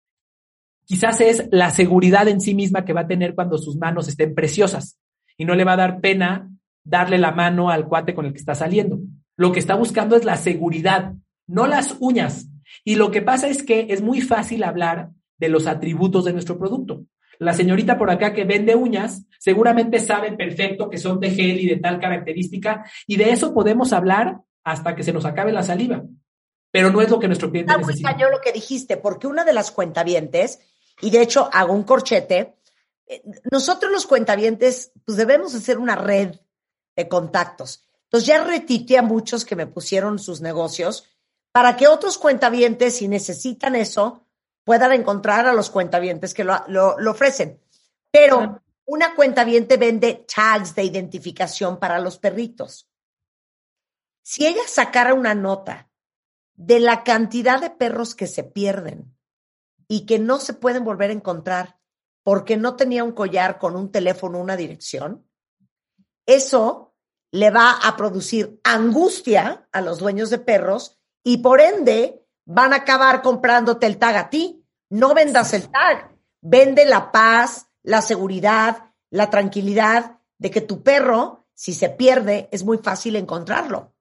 quizás 0.85 1.21
es 1.21 1.49
la 1.51 1.71
seguridad 1.71 2.27
en 2.29 2.41
sí 2.41 2.55
misma 2.55 2.85
que 2.85 2.93
va 2.93 3.03
a 3.03 3.07
tener 3.09 3.35
cuando 3.35 3.57
sus 3.59 3.77
manos 3.77 4.09
estén 4.09 4.35
preciosas 4.35 4.99
y 5.37 5.45
no 5.45 5.55
le 5.55 5.65
va 5.65 5.75
a 5.75 5.79
dar 5.79 6.01
pena 6.01 6.51
darle 6.83 7.19
la 7.19 7.31
mano 7.31 7.71
al 7.71 7.87
cuate 7.87 8.15
con 8.15 8.27
el 8.27 8.33
que 8.33 8.39
está 8.39 8.55
saliendo. 8.55 8.99
Lo 9.37 9.53
que 9.53 9.61
está 9.61 9.77
buscando 9.77 10.17
es 10.17 10.25
la 10.25 10.37
seguridad, 10.37 11.15
no 11.47 11.67
las 11.67 11.97
uñas. 12.01 12.49
Y 12.83 12.97
lo 12.97 13.11
que 13.11 13.23
pasa 13.23 13.49
es 13.49 13.63
que 13.63 13.87
es 13.91 14.03
muy 14.03 14.21
fácil 14.21 14.65
hablar 14.65 15.11
de 15.39 15.49
los 15.49 15.67
atributos 15.67 16.25
de 16.25 16.33
nuestro 16.33 16.59
producto. 16.59 17.05
La 17.39 17.53
señorita 17.53 17.99
por 17.99 18.11
acá 18.11 18.33
que 18.33 18.45
vende 18.45 18.75
uñas 18.75 19.27
seguramente 19.39 19.99
sabe 20.01 20.33
perfecto 20.33 20.89
que 20.89 20.99
son 20.99 21.21
de 21.21 21.31
gel 21.31 21.61
y 21.61 21.67
de 21.67 21.77
tal 21.77 22.01
característica 22.01 22.85
y 23.07 23.17
de 23.17 23.31
eso 23.31 23.53
podemos 23.53 23.93
hablar 23.93 24.41
hasta 24.63 24.95
que 24.95 25.03
se 25.03 25.13
nos 25.13 25.25
acabe 25.25 25.53
la 25.53 25.63
saliva. 25.63 26.05
Pero 26.71 26.91
no 26.91 27.01
es 27.01 27.11
lo 27.11 27.19
que 27.19 27.27
nuestro 27.27 27.51
cliente 27.51 27.73
Está 27.73 27.81
necesita. 27.81 28.15
Muy 28.15 28.31
lo 28.33 28.41
que 28.41 28.53
dijiste, 28.53 28.97
porque 28.97 29.27
una 29.27 29.45
de 29.45 29.53
las 29.53 29.71
cuentavientes, 29.71 30.59
y 31.01 31.11
de 31.11 31.23
hecho 31.23 31.49
hago 31.53 31.73
un 31.73 31.85
corchete, 31.85 32.57
eh, 33.07 33.23
nosotros 33.51 33.93
los 33.93 34.07
cuentavientes 34.07 34.93
pues 35.05 35.17
debemos 35.17 35.55
hacer 35.55 35.79
una 35.79 35.97
red 35.97 36.37
de 36.97 37.09
contactos. 37.09 37.85
Entonces 38.05 38.27
ya 38.27 38.43
retité 38.43 38.99
a 38.99 39.03
muchos 39.03 39.45
que 39.45 39.57
me 39.57 39.67
pusieron 39.67 40.19
sus 40.19 40.41
negocios 40.41 41.14
para 41.55 41.77
que 41.77 41.87
otros 41.87 42.19
cuentavientes, 42.19 42.97
si 42.97 43.07
necesitan 43.07 43.77
eso, 43.77 44.27
puedan 44.65 44.91
encontrar 44.91 45.47
a 45.47 45.53
los 45.53 45.71
cuentavientes 45.71 46.35
que 46.35 46.43
lo, 46.43 46.65
lo, 46.67 46.97
ofrecen. 47.09 47.61
Pero 48.11 48.61
una 48.87 49.15
cuentaviente 49.15 49.77
vende 49.77 50.27
tags 50.27 50.75
de 50.75 50.83
identificación 50.83 51.79
para 51.79 52.01
los 52.01 52.19
perritos. 52.19 52.89
Si 54.25 54.45
ella 54.45 54.67
sacara 54.67 55.15
una 55.15 55.37
nota 55.37 55.89
de 56.55 56.81
la 56.81 57.05
cantidad 57.05 57.61
de 57.61 57.71
perros 57.71 58.17
que 58.17 58.27
se 58.27 58.43
pierden 58.43 59.17
y 59.87 60.07
que 60.07 60.19
no 60.19 60.41
se 60.41 60.55
pueden 60.55 60.83
volver 60.83 61.11
a 61.11 61.15
encontrar 61.15 61.79
porque 62.25 62.57
no 62.57 62.75
tenía 62.75 63.05
un 63.05 63.13
collar 63.13 63.61
con 63.61 63.77
un 63.77 63.93
teléfono, 63.93 64.41
una 64.41 64.57
dirección, 64.57 65.25
eso 66.27 66.97
le 67.31 67.51
va 67.51 67.79
a 67.81 67.97
producir 67.97 68.61
angustia 68.65 69.69
a 69.71 69.81
los 69.83 70.01
dueños 70.01 70.31
de 70.31 70.39
perros 70.39 70.99
y 71.25 71.39
por 71.39 71.61
ende 71.61 72.23
van 72.45 72.73
a 72.73 72.77
acabar 72.77 73.23
comprándote 73.23 73.87
el 73.87 73.97
tag 73.97 74.17
a 74.17 74.31
ti. 74.31 74.63
No 74.91 75.15
vendas 75.15 75.55
el 75.55 75.69
tag, 75.71 76.15
vende 76.41 76.85
la 76.85 77.11
paz, 77.11 77.69
la 77.83 78.03
seguridad, 78.03 78.93
la 79.11 79.31
tranquilidad 79.31 80.19
de 80.39 80.51
que 80.51 80.61
tu 80.61 80.83
perro, 80.83 81.47
si 81.55 81.73
se 81.73 81.89
pierde, 81.89 82.49
es 82.53 82.65
muy 82.65 82.79
fácil 82.79 83.17
encontrarlo. 83.17 83.95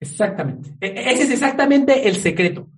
Exactamente. 0.00 0.74
E, 0.80 0.88
e, 0.88 1.12
ese 1.12 1.22
es 1.22 1.30
exactamente 1.30 2.08
el 2.08 2.16
secreto. 2.16 2.68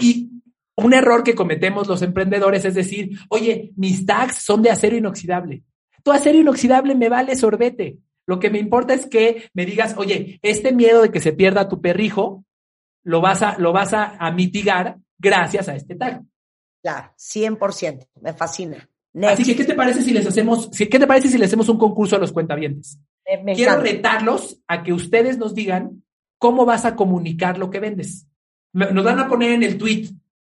Y, 0.00 0.30
un 0.76 0.94
error 0.94 1.22
que 1.22 1.34
cometemos 1.34 1.88
los 1.88 2.00
emprendedores 2.00 2.64
es 2.64 2.74
decir, 2.74 3.10
oye, 3.28 3.72
mis 3.76 4.06
tags 4.06 4.36
son 4.36 4.62
de 4.62 4.70
acero 4.70 4.96
inoxidable. 4.96 5.62
Tu 6.02 6.10
acero 6.10 6.38
inoxidable 6.38 6.94
me 6.94 7.10
vale 7.10 7.36
sorbete. 7.36 7.98
Lo 8.26 8.38
que 8.38 8.48
me 8.48 8.58
importa 8.58 8.94
es 8.94 9.06
que 9.06 9.50
me 9.52 9.66
digas, 9.66 9.94
oye, 9.98 10.38
este 10.42 10.72
miedo 10.72 11.02
de 11.02 11.10
que 11.10 11.20
se 11.20 11.32
pierda 11.32 11.68
tu 11.68 11.80
perrijo, 11.80 12.44
lo 13.04 13.20
vas 13.20 13.42
a, 13.42 13.58
lo 13.58 13.72
vas 13.72 13.92
a, 13.94 14.30
mitigar 14.32 14.98
gracias 15.18 15.68
a 15.68 15.74
este 15.74 15.94
tag. 15.94 16.22
Claro, 16.82 17.12
100%, 17.18 18.08
me 18.20 18.32
fascina. 18.32 18.88
Así 19.22 19.44
que, 19.44 19.56
¿qué 19.56 19.64
te 19.64 19.74
parece 19.74 20.02
si 20.02 20.12
les 20.12 20.26
hacemos, 20.26 20.70
qué 20.70 20.86
te 20.86 21.06
parece 21.06 21.28
si 21.28 21.38
les 21.38 21.48
hacemos 21.48 21.68
un 21.68 21.78
concurso 21.78 22.16
a 22.16 22.18
los 22.18 22.32
cuentavientes? 22.32 22.98
Quiero 23.54 23.80
retarlos 23.80 24.60
a 24.66 24.82
que 24.82 24.92
ustedes 24.92 25.36
nos 25.38 25.54
digan 25.54 26.02
cómo 26.38 26.64
vas 26.64 26.84
a 26.84 26.96
comunicar 26.96 27.58
lo 27.58 27.70
que 27.70 27.80
vendes. 27.80 28.26
Nos 28.72 29.04
van 29.04 29.18
a 29.18 29.28
poner 29.28 29.52
en 29.52 29.62
el 29.62 29.78
tweet, 29.78 30.08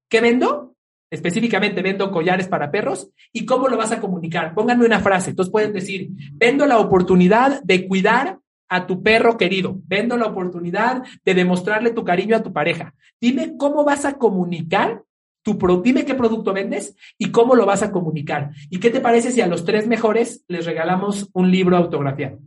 ¿qué 0.09 0.21
vendo? 0.21 0.77
Específicamente, 1.11 1.83
vendo 1.83 2.13
collares 2.13 2.49
para 2.49 2.71
perros. 2.71 3.11
¿Y 3.33 3.45
cómo 3.45 3.69
lo 3.69 3.77
vas 3.77 3.93
a 3.93 4.01
comunicar? 4.01 4.55
Pónganme 4.55 4.87
una 4.87 5.01
frase. 5.01 5.31
Entonces 5.31 5.51
pueden 5.51 5.73
decir, 5.73 6.11
vendo 6.33 6.67
la 6.67 6.79
oportunidad 6.79 7.63
de 7.63 7.89
cuidar 7.89 8.39
a 8.71 8.87
tu 8.87 9.03
perro 9.03 9.37
querido. 9.37 9.79
Vendo 9.87 10.17
la 10.17 10.27
oportunidad 10.27 11.03
de 11.25 11.35
demostrarle 11.35 11.91
tu 11.91 12.05
cariño 12.05 12.37
a 12.37 12.43
tu 12.43 12.53
pareja. 12.55 12.95
Dime 13.21 13.57
cómo 13.59 13.85
vas 13.85 14.07
a 14.07 14.15
comunicar 14.15 15.03
tu 15.43 15.59
dime 15.83 16.05
qué 16.05 16.15
producto 16.15 16.53
vendes 16.53 16.95
y 17.19 17.31
cómo 17.31 17.55
lo 17.55 17.67
vas 17.67 17.83
a 17.83 17.91
comunicar. 17.91 18.51
¿Y 18.69 18.79
qué 18.79 18.91
te 18.91 19.01
parece 19.01 19.33
si 19.33 19.41
a 19.41 19.47
los 19.47 19.65
tres 19.65 19.87
mejores 19.87 20.45
les 20.49 20.67
regalamos 20.67 21.29
un 21.33 21.51
libro 21.51 21.77
autografiado? 21.77 22.39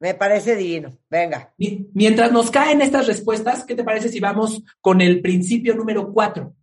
Me 0.00 0.14
parece 0.14 0.56
divino. 0.56 0.90
Venga. 1.10 1.54
Mientras 1.92 2.32
nos 2.32 2.50
caen 2.50 2.82
estas 2.82 3.06
respuestas, 3.06 3.64
¿qué 3.64 3.74
te 3.74 3.84
parece 3.84 4.08
si 4.08 4.20
vamos 4.20 4.62
con 4.80 5.00
el 5.00 5.20
principio 5.20 5.74
número 5.74 6.12
cuatro? 6.12 6.54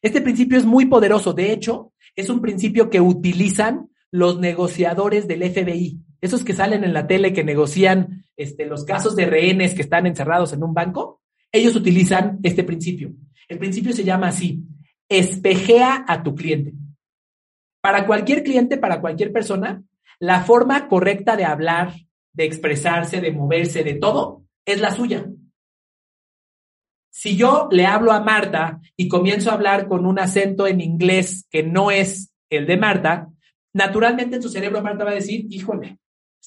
Este 0.00 0.20
principio 0.20 0.56
es 0.56 0.64
muy 0.64 0.86
poderoso. 0.86 1.32
De 1.32 1.52
hecho, 1.52 1.92
es 2.14 2.30
un 2.30 2.40
principio 2.40 2.88
que 2.88 3.00
utilizan 3.00 3.90
los 4.10 4.38
negociadores 4.38 5.28
del 5.28 5.42
FBI. 5.50 6.00
Esos 6.20 6.44
que 6.44 6.52
salen 6.52 6.84
en 6.84 6.92
la 6.92 7.06
tele 7.06 7.32
que 7.32 7.44
negocian 7.44 8.24
este, 8.36 8.66
los 8.66 8.84
casos 8.84 9.14
de 9.16 9.26
rehenes 9.26 9.74
que 9.74 9.82
están 9.82 10.06
encerrados 10.06 10.52
en 10.52 10.62
un 10.62 10.74
banco, 10.74 11.20
ellos 11.52 11.76
utilizan 11.76 12.38
este 12.42 12.64
principio. 12.64 13.12
El 13.48 13.58
principio 13.58 13.92
se 13.92 14.04
llama 14.04 14.28
así, 14.28 14.62
espejea 15.08 16.04
a 16.06 16.22
tu 16.22 16.34
cliente. 16.34 16.74
Para 17.80 18.06
cualquier 18.06 18.42
cliente, 18.42 18.76
para 18.76 19.00
cualquier 19.00 19.32
persona, 19.32 19.82
la 20.18 20.42
forma 20.42 20.88
correcta 20.88 21.36
de 21.36 21.44
hablar, 21.44 21.94
de 22.32 22.44
expresarse, 22.44 23.20
de 23.20 23.32
moverse, 23.32 23.84
de 23.84 23.94
todo, 23.94 24.42
es 24.64 24.80
la 24.80 24.90
suya. 24.90 25.26
Si 27.10 27.36
yo 27.36 27.68
le 27.70 27.86
hablo 27.86 28.12
a 28.12 28.20
Marta 28.20 28.80
y 28.96 29.08
comienzo 29.08 29.50
a 29.50 29.54
hablar 29.54 29.88
con 29.88 30.06
un 30.06 30.18
acento 30.18 30.66
en 30.66 30.80
inglés 30.80 31.46
que 31.50 31.62
no 31.62 31.90
es 31.90 32.32
el 32.50 32.66
de 32.66 32.76
Marta, 32.76 33.28
naturalmente 33.72 34.36
en 34.36 34.42
su 34.42 34.48
cerebro 34.48 34.82
Marta 34.82 35.04
va 35.04 35.12
a 35.12 35.14
decir, 35.14 35.46
híjole, 35.48 35.98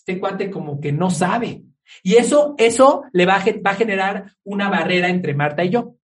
este 0.01 0.19
cuate 0.19 0.49
como 0.49 0.79
que 0.79 0.91
no 0.91 1.09
sabe. 1.09 1.63
Y 2.03 2.15
eso, 2.15 2.55
eso 2.57 3.03
le 3.13 3.25
va 3.25 3.35
a, 3.35 3.75
generar 3.75 4.33
una 4.43 4.69
barrera 4.69 5.09
entre 5.09 5.33
Marta 5.33 5.63
y 5.63 5.69
yo. 5.69 5.95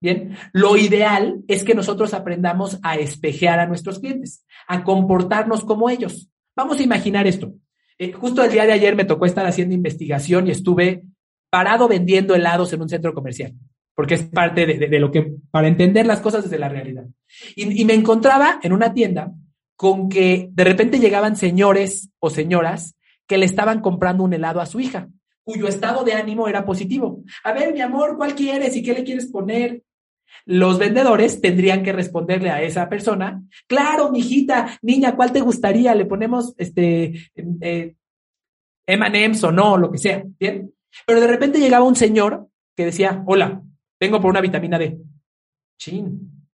Bien, 0.00 0.36
lo 0.52 0.76
ideal 0.76 1.42
es 1.48 1.64
que 1.64 1.74
nosotros 1.74 2.12
aprendamos 2.14 2.78
a 2.82 2.96
espejear 2.96 3.58
a 3.60 3.66
nuestros 3.66 4.00
clientes, 4.00 4.44
a 4.66 4.84
comportarnos 4.84 5.64
como 5.64 5.88
ellos. 5.88 6.28
Vamos 6.56 6.78
a 6.78 6.82
imaginar 6.82 7.26
esto. 7.26 7.54
Eh, 7.98 8.12
justo 8.12 8.42
el 8.42 8.50
día 8.50 8.66
de 8.66 8.72
ayer 8.72 8.96
me 8.96 9.04
tocó 9.04 9.24
estar 9.24 9.46
haciendo 9.46 9.74
investigación 9.74 10.46
y 10.46 10.50
estuve 10.50 11.04
parado 11.48 11.86
vendiendo 11.88 12.34
helados 12.34 12.72
en 12.72 12.82
un 12.82 12.88
centro 12.88 13.14
comercial, 13.14 13.54
porque 13.94 14.14
es 14.14 14.24
parte 14.24 14.66
de, 14.66 14.98
lo 14.98 15.12
que, 15.12 15.34
para 15.50 15.68
entender 15.68 16.04
las 16.04 16.20
cosas 16.20 16.42
desde 16.42 16.58
la 16.58 16.68
realidad. 16.68 17.06
Y 17.54 17.84
me 17.84 17.94
encontraba 17.94 18.58
en 18.62 18.72
una 18.72 18.92
tienda 18.92 19.32
con 19.76 20.08
que 20.08 20.48
de 20.50 20.64
repente 20.64 20.98
llegaban 20.98 21.36
señores 21.36 22.10
o 22.18 22.30
señoras 22.30 22.96
que 23.26 23.38
le 23.38 23.46
estaban 23.46 23.80
comprando 23.80 24.24
un 24.24 24.32
helado 24.32 24.60
a 24.60 24.66
su 24.66 24.80
hija, 24.80 25.08
cuyo 25.42 25.68
estado 25.68 26.04
de 26.04 26.14
ánimo 26.14 26.48
era 26.48 26.64
positivo. 26.64 27.22
A 27.42 27.52
ver, 27.52 27.72
mi 27.72 27.80
amor, 27.80 28.16
¿cuál 28.16 28.34
quieres 28.34 28.76
y 28.76 28.82
qué 28.82 28.94
le 28.94 29.04
quieres 29.04 29.26
poner? 29.26 29.82
Los 30.46 30.78
vendedores 30.78 31.40
tendrían 31.40 31.82
que 31.82 31.92
responderle 31.92 32.50
a 32.50 32.62
esa 32.62 32.88
persona, 32.88 33.42
claro, 33.66 34.10
mijita, 34.10 34.78
niña, 34.82 35.16
¿cuál 35.16 35.32
te 35.32 35.40
gustaría? 35.40 35.94
Le 35.94 36.06
ponemos 36.06 36.54
este 36.58 37.30
eh, 37.36 37.94
o 39.42 39.52
no, 39.52 39.78
lo 39.78 39.90
que 39.90 39.98
sea, 39.98 40.24
¿bien? 40.38 40.72
Pero 41.06 41.20
de 41.20 41.26
repente 41.26 41.58
llegaba 41.58 41.84
un 41.84 41.96
señor 41.96 42.48
que 42.76 42.86
decía, 42.86 43.22
hola, 43.26 43.62
vengo 44.00 44.20
por 44.20 44.30
una 44.30 44.40
vitamina 44.40 44.78
D. 44.78 44.98
Chin. 45.78 46.48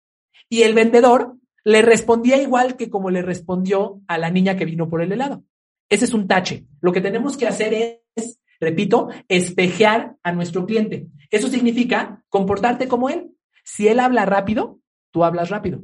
Y 0.49 0.63
el 0.63 0.75
vendedor 0.75 1.37
le 1.65 1.83
respondía 1.83 2.41
igual 2.41 2.77
que 2.77 2.89
como 2.89 3.11
le 3.11 3.23
respondió 3.23 4.01
a 4.07 4.19
la 4.19 4.31
niña 4.31 4.57
que 4.57 4.65
vino 4.65 4.89
por 4.89 5.03
el 5.03 5.13
helado. 5.13 5.45
Ese 5.89 6.05
es 6.05 6.15
un 6.15 6.27
tache. 6.27 6.67
Lo 6.81 6.93
que 6.93 7.01
tenemos 7.01 7.37
que 7.37 7.47
hacer 7.47 8.01
es, 8.15 8.41
repito, 8.61 9.09
espejear 9.29 10.17
a 10.23 10.33
nuestro 10.33 10.67
cliente. 10.67 11.07
Eso 11.31 11.49
significa 11.49 12.25
comportarte 12.29 12.89
como 12.89 13.09
él. 13.09 13.31
Si 13.65 13.89
él 13.89 14.01
habla 14.01 14.25
rápido, 14.27 14.81
tú 15.11 15.25
hablas 15.25 15.51
rápido. 15.51 15.81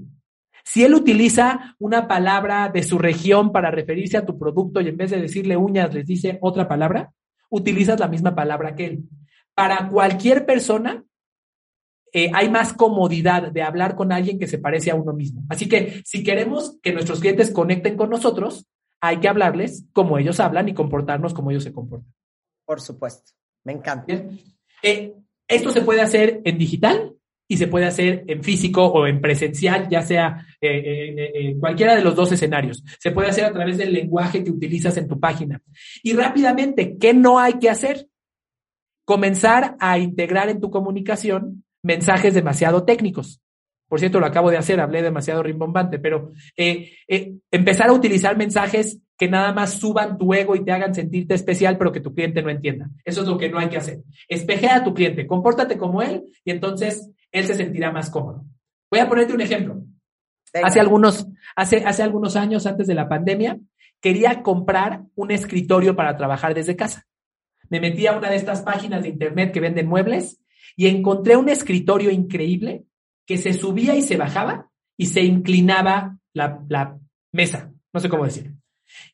Si 0.65 0.83
él 0.83 0.95
utiliza 0.95 1.77
una 1.79 2.09
palabra 2.09 2.71
de 2.71 2.83
su 2.83 2.99
región 2.99 3.53
para 3.53 3.71
referirse 3.71 4.17
a 4.17 4.25
tu 4.25 4.39
producto 4.39 4.81
y 4.81 4.89
en 4.89 4.97
vez 4.97 5.11
de 5.11 5.21
decirle 5.21 5.57
uñas 5.57 5.93
les 5.93 6.07
dice 6.07 6.39
otra 6.41 6.67
palabra, 6.67 7.13
utilizas 7.51 8.01
la 8.01 8.09
misma 8.09 8.35
palabra 8.35 8.75
que 8.75 8.87
él. 8.87 9.05
Para 9.55 9.89
cualquier 9.89 10.47
persona, 10.47 11.05
eh, 12.13 12.31
hay 12.33 12.49
más 12.49 12.73
comodidad 12.73 13.53
de 13.53 13.63
hablar 13.63 13.95
con 13.95 14.11
alguien 14.11 14.39
que 14.39 14.47
se 14.47 14.59
parece 14.59 14.91
a 14.91 14.95
uno 14.95 15.13
mismo. 15.13 15.43
Así 15.51 15.69
que 15.69 16.01
si 16.05 16.23
queremos 16.23 16.79
que 16.83 16.93
nuestros 16.93 17.21
clientes 17.21 17.51
conecten 17.51 17.97
con 17.97 18.09
nosotros, 18.09 18.67
hay 19.07 19.19
que 19.19 19.29
hablarles 19.29 19.87
como 19.93 20.19
ellos 20.19 20.41
hablan 20.41 20.69
y 20.69 20.75
comportarnos 20.75 21.35
como 21.35 21.51
ellos 21.51 21.65
se 21.65 21.73
comportan. 21.73 22.13
Por 22.65 22.81
supuesto, 22.81 23.33
me 23.65 23.73
encanta. 23.73 24.15
Eh, 24.83 25.15
esto 25.47 25.71
se 25.71 25.83
puede 25.83 26.01
hacer 26.01 26.41
en 26.45 26.57
digital 26.57 27.15
y 27.47 27.59
se 27.59 27.67
puede 27.67 27.85
hacer 27.85 28.25
en 28.27 28.43
físico 28.43 28.87
o 28.87 29.07
en 29.07 29.21
presencial, 29.21 29.89
ya 29.91 30.01
sea 30.03 30.47
eh, 30.61 31.31
en 31.35 31.61
cualquiera 31.61 31.95
de 31.95 32.03
los 32.03 32.15
dos 32.15 32.33
escenarios. 32.33 32.83
Se 32.99 33.11
puede 33.11 33.29
hacer 33.29 33.45
a 33.45 33.53
través 33.53 33.77
del 33.77 33.93
lenguaje 33.93 34.43
que 34.43 34.51
utilizas 34.51 34.97
en 34.97 35.07
tu 35.07 35.21
página. 35.21 35.61
Y 36.03 36.15
rápidamente, 36.15 36.97
¿qué 36.97 37.13
no 37.13 37.39
hay 37.39 37.55
que 37.55 37.69
hacer? 37.69 38.09
Comenzar 39.05 39.77
a 39.81 39.99
integrar 39.99 40.49
en 40.49 40.61
tu 40.61 40.71
comunicación 40.71 41.65
mensajes 41.83 42.33
demasiado 42.33 42.85
técnicos. 42.85 43.43
Por 43.95 44.01
cierto, 44.01 44.19
lo 44.19 44.27
acabo 44.27 44.51
de 44.51 44.57
hacer, 44.57 44.81
hablé 44.81 45.03
demasiado 45.03 45.41
rimbombante, 45.41 46.01
pero 46.01 46.33
eh, 46.57 46.97
eh, 47.07 47.35
empezar 47.49 47.91
a 47.91 47.93
utilizar 47.93 48.37
mensajes 48.37 48.99
que 49.17 49.29
nada 49.29 49.53
más 49.53 49.75
suban 49.75 50.19
tu 50.19 50.35
ego 50.35 50.57
y 50.57 50.65
te 50.65 50.73
hagan 50.73 50.93
sentirte 50.93 51.35
especial, 51.35 51.79
pero 51.79 51.93
que 51.93 52.01
tu 52.01 52.13
cliente 52.13 52.43
no 52.43 52.51
entienda. 52.51 52.91
Eso 53.05 53.23
es 53.23 53.29
lo 53.29 53.39
que 53.39 53.49
no 53.49 53.61
hay 53.61 53.69
que 53.69 53.77
hacer. 53.77 54.01
Espejea 54.29 54.79
a 54.79 54.83
tu 54.83 54.95
cliente, 54.95 55.29
compórtate 55.29 55.79
como 55.79 56.03
él 56.03 56.25
y 56.45 56.51
entonces 56.51 57.09
él 57.31 57.47
se 57.47 57.55
sentirá 57.55 57.93
más 57.93 58.11
cómodo. 58.11 58.45
Voy 58.91 58.99
a 58.99 59.09
ponerte 59.09 59.33
un 59.33 59.43
ejemplo. 59.43 59.81
Hace 60.61 60.81
algunos, 60.81 61.29
hace, 61.55 61.85
hace 61.85 62.03
algunos 62.03 62.35
años, 62.35 62.67
antes 62.67 62.89
de 62.89 62.95
la 62.95 63.09
pandemia, 63.09 63.61
quería 64.01 64.43
comprar 64.43 65.03
un 65.15 65.31
escritorio 65.31 65.95
para 65.95 66.17
trabajar 66.17 66.53
desde 66.53 66.75
casa. 66.75 67.07
Me 67.71 67.79
metí 67.79 68.09
a 68.09 68.19
una 68.19 68.29
de 68.29 68.39
estas 68.39 68.63
páginas 68.63 69.05
de 69.05 69.11
internet 69.11 69.53
que 69.53 69.61
venden 69.61 69.87
muebles 69.87 70.41
y 70.75 70.89
encontré 70.89 71.37
un 71.37 71.49
escritorio 71.49 72.11
increíble 72.11 72.87
que 73.27 73.39
se 73.39 73.53
subía 73.53 73.95
y 73.97 74.03
se 74.03 74.17
bajaba 74.17 74.71
y 74.97 75.07
se 75.07 75.23
inclinaba 75.23 76.19
la, 76.33 76.99
mesa, 77.33 77.73
no 77.93 78.01
sé 78.01 78.09
cómo 78.09 78.25
decir. 78.25 78.55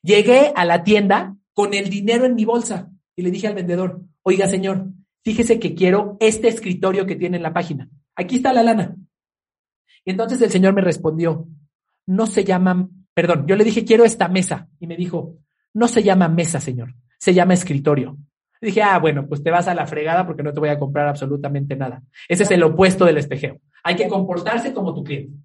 Llegué 0.02 0.52
a 0.54 0.64
la 0.64 0.82
tienda 0.82 1.36
con 1.54 1.72
el 1.74 1.88
dinero 1.88 2.24
en 2.24 2.34
mi 2.34 2.44
bolsa 2.44 2.90
y 3.16 3.22
le 3.22 3.30
dije 3.30 3.46
al 3.46 3.54
vendedor, 3.54 4.02
oiga 4.22 4.46
señor, 4.46 4.88
fíjese 5.22 5.58
que 5.58 5.74
quiero 5.74 6.16
este 6.20 6.48
escritorio 6.48 7.06
que 7.06 7.16
tiene 7.16 7.38
en 7.38 7.42
la 7.42 7.52
página. 7.52 7.88
Aquí 8.14 8.36
está 8.36 8.52
la 8.52 8.62
lana. 8.62 8.94
Y 10.04 10.10
entonces 10.10 10.40
el 10.42 10.50
señor 10.50 10.74
me 10.74 10.82
respondió, 10.82 11.48
no 12.06 12.26
se 12.26 12.44
llama, 12.44 12.88
perdón, 13.14 13.46
yo 13.46 13.56
le 13.56 13.64
dije, 13.64 13.84
quiero 13.84 14.04
esta 14.04 14.28
mesa. 14.28 14.68
Y 14.78 14.86
me 14.86 14.96
dijo, 14.96 15.38
no 15.72 15.88
se 15.88 16.02
llama 16.02 16.28
mesa, 16.28 16.60
señor, 16.60 16.94
se 17.18 17.32
llama 17.32 17.54
escritorio 17.54 18.18
dije, 18.66 18.82
ah, 18.82 18.98
bueno, 18.98 19.26
pues 19.26 19.42
te 19.42 19.50
vas 19.50 19.68
a 19.68 19.74
la 19.74 19.86
fregada 19.86 20.26
porque 20.26 20.42
no 20.42 20.52
te 20.52 20.60
voy 20.60 20.68
a 20.68 20.78
comprar 20.78 21.08
absolutamente 21.08 21.76
nada. 21.76 22.02
Ese 22.28 22.42
es 22.42 22.50
el 22.50 22.62
opuesto 22.62 23.04
del 23.04 23.18
espejeo. 23.18 23.58
Hay 23.82 23.96
que 23.96 24.08
comportarse 24.08 24.72
como 24.72 24.94
tu 24.94 25.04
cliente. 25.04 25.36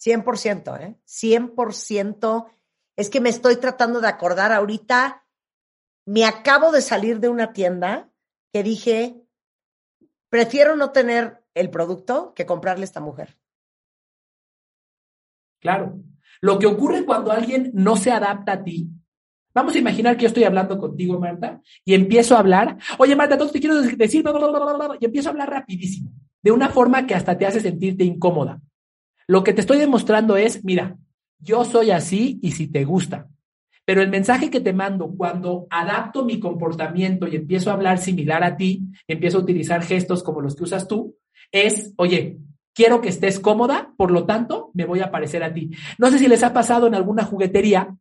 100%, 0.00 0.80
¿eh? 0.80 0.96
100%. 1.06 2.50
Es 2.96 3.10
que 3.10 3.20
me 3.20 3.28
estoy 3.28 3.56
tratando 3.56 4.00
de 4.00 4.08
acordar 4.08 4.52
ahorita. 4.52 5.26
Me 6.06 6.24
acabo 6.24 6.72
de 6.72 6.82
salir 6.82 7.20
de 7.20 7.28
una 7.28 7.52
tienda 7.52 8.10
que 8.52 8.62
dije, 8.62 9.22
prefiero 10.28 10.76
no 10.76 10.90
tener 10.90 11.44
el 11.54 11.70
producto 11.70 12.34
que 12.34 12.46
comprarle 12.46 12.82
a 12.82 12.84
esta 12.84 13.00
mujer. 13.00 13.38
Claro. 15.60 16.00
Lo 16.40 16.58
que 16.58 16.66
ocurre 16.66 17.04
cuando 17.04 17.30
alguien 17.30 17.70
no 17.72 17.96
se 17.96 18.10
adapta 18.10 18.52
a 18.52 18.64
ti 18.64 18.90
Vamos 19.54 19.74
a 19.74 19.78
imaginar 19.78 20.16
que 20.16 20.22
yo 20.22 20.28
estoy 20.28 20.44
hablando 20.44 20.78
contigo, 20.78 21.18
Marta, 21.18 21.60
y 21.84 21.94
empiezo 21.94 22.34
a 22.34 22.38
hablar. 22.38 22.78
Oye, 22.98 23.14
Marta, 23.14 23.34
entonces 23.34 23.52
te 23.52 23.60
quiero 23.60 23.80
decir, 23.80 23.98
y 25.00 25.04
empiezo 25.04 25.28
a 25.28 25.32
hablar 25.32 25.50
rapidísimo, 25.50 26.10
de 26.42 26.50
una 26.50 26.68
forma 26.68 27.06
que 27.06 27.14
hasta 27.14 27.38
te 27.38 27.46
hace 27.46 27.60
sentirte 27.60 28.04
incómoda. 28.04 28.60
Lo 29.26 29.44
que 29.44 29.52
te 29.52 29.60
estoy 29.60 29.78
demostrando 29.78 30.36
es, 30.36 30.64
mira, 30.64 30.98
yo 31.38 31.64
soy 31.64 31.90
así 31.90 32.38
y 32.42 32.52
si 32.52 32.68
te 32.68 32.84
gusta. 32.84 33.28
Pero 33.84 34.00
el 34.00 34.10
mensaje 34.10 34.50
que 34.50 34.60
te 34.60 34.72
mando 34.72 35.12
cuando 35.16 35.66
adapto 35.70 36.24
mi 36.24 36.38
comportamiento 36.38 37.26
y 37.26 37.36
empiezo 37.36 37.70
a 37.70 37.74
hablar 37.74 37.98
similar 37.98 38.44
a 38.44 38.56
ti, 38.56 38.82
empiezo 39.08 39.38
a 39.38 39.42
utilizar 39.42 39.82
gestos 39.82 40.22
como 40.22 40.40
los 40.40 40.54
que 40.54 40.64
usas 40.64 40.86
tú, 40.86 41.16
es, 41.50 41.92
oye, 41.96 42.38
quiero 42.74 43.00
que 43.00 43.08
estés 43.08 43.40
cómoda, 43.40 43.92
por 43.96 44.10
lo 44.10 44.24
tanto, 44.24 44.70
me 44.74 44.84
voy 44.84 45.00
a 45.00 45.10
parecer 45.10 45.42
a 45.42 45.52
ti. 45.52 45.70
No 45.98 46.10
sé 46.10 46.18
si 46.18 46.28
les 46.28 46.44
ha 46.44 46.52
pasado 46.52 46.86
en 46.86 46.94
alguna 46.94 47.24
juguetería 47.24 47.96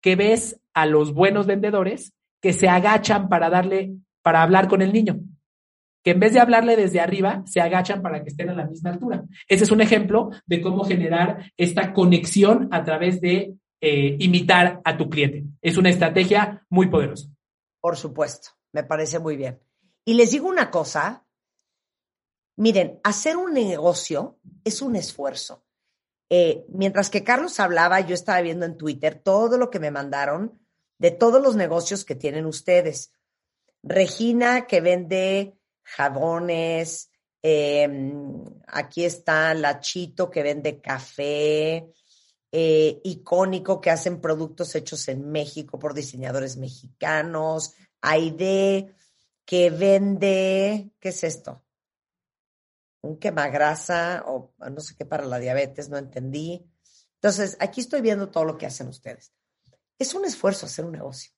que 0.00 0.16
ves 0.16 0.60
a 0.72 0.86
los 0.86 1.12
buenos 1.12 1.46
vendedores 1.46 2.14
que 2.40 2.52
se 2.52 2.68
agachan 2.68 3.28
para 3.28 3.50
darle, 3.50 3.94
para 4.22 4.42
hablar 4.42 4.68
con 4.68 4.82
el 4.82 4.92
niño. 4.92 5.20
Que 6.06 6.12
en 6.12 6.20
vez 6.20 6.32
de 6.32 6.38
hablarle 6.38 6.76
desde 6.76 7.00
arriba, 7.00 7.42
se 7.46 7.60
agachan 7.60 8.00
para 8.00 8.22
que 8.22 8.28
estén 8.28 8.48
a 8.48 8.54
la 8.54 8.64
misma 8.64 8.90
altura. 8.90 9.24
Ese 9.48 9.64
es 9.64 9.72
un 9.72 9.80
ejemplo 9.80 10.30
de 10.46 10.62
cómo 10.62 10.84
generar 10.84 11.50
esta 11.56 11.92
conexión 11.92 12.68
a 12.70 12.84
través 12.84 13.20
de 13.20 13.56
eh, 13.80 14.16
imitar 14.20 14.80
a 14.84 14.96
tu 14.96 15.10
cliente. 15.10 15.42
Es 15.60 15.76
una 15.76 15.90
estrategia 15.90 16.64
muy 16.70 16.86
poderosa. 16.86 17.26
Por 17.80 17.96
supuesto, 17.96 18.50
me 18.70 18.84
parece 18.84 19.18
muy 19.18 19.36
bien. 19.36 19.58
Y 20.04 20.14
les 20.14 20.30
digo 20.30 20.48
una 20.48 20.70
cosa, 20.70 21.26
miren, 22.54 23.00
hacer 23.02 23.36
un 23.36 23.52
negocio 23.52 24.38
es 24.62 24.82
un 24.82 24.94
esfuerzo. 24.94 25.64
Eh, 26.30 26.66
mientras 26.68 27.10
que 27.10 27.24
Carlos 27.24 27.58
hablaba, 27.58 27.98
yo 27.98 28.14
estaba 28.14 28.40
viendo 28.42 28.64
en 28.64 28.76
Twitter 28.76 29.20
todo 29.24 29.58
lo 29.58 29.70
que 29.70 29.80
me 29.80 29.90
mandaron 29.90 30.56
de 30.98 31.10
todos 31.10 31.42
los 31.42 31.56
negocios 31.56 32.04
que 32.04 32.14
tienen 32.14 32.46
ustedes. 32.46 33.12
Regina, 33.82 34.68
que 34.68 34.80
vende 34.80 35.56
jabones, 35.86 37.10
Eh, 37.48 37.88
aquí 38.66 39.04
está 39.04 39.54
la 39.54 39.78
Chito 39.78 40.28
que 40.28 40.42
vende 40.42 40.80
café, 40.80 41.92
eh, 42.50 43.00
icónico 43.04 43.80
que 43.80 43.92
hacen 43.92 44.20
productos 44.20 44.74
hechos 44.74 45.06
en 45.06 45.30
México 45.30 45.78
por 45.78 45.94
diseñadores 45.94 46.56
mexicanos. 46.56 47.74
Aide 48.00 48.96
que 49.44 49.70
vende, 49.70 50.90
¿qué 50.98 51.10
es 51.10 51.22
esto? 51.22 51.62
Un 53.02 53.16
quemagrasa 53.18 54.24
o 54.26 54.52
no 54.58 54.80
sé 54.80 54.96
qué 54.96 55.04
para 55.04 55.24
la 55.24 55.38
diabetes, 55.38 55.88
no 55.88 55.98
entendí. 55.98 56.68
Entonces, 57.14 57.56
aquí 57.60 57.80
estoy 57.80 58.00
viendo 58.00 58.28
todo 58.28 58.44
lo 58.44 58.58
que 58.58 58.66
hacen 58.66 58.88
ustedes. 58.88 59.32
Es 60.00 60.14
un 60.14 60.24
esfuerzo 60.24 60.66
hacer 60.66 60.84
un 60.84 60.92
negocio. 60.92 61.30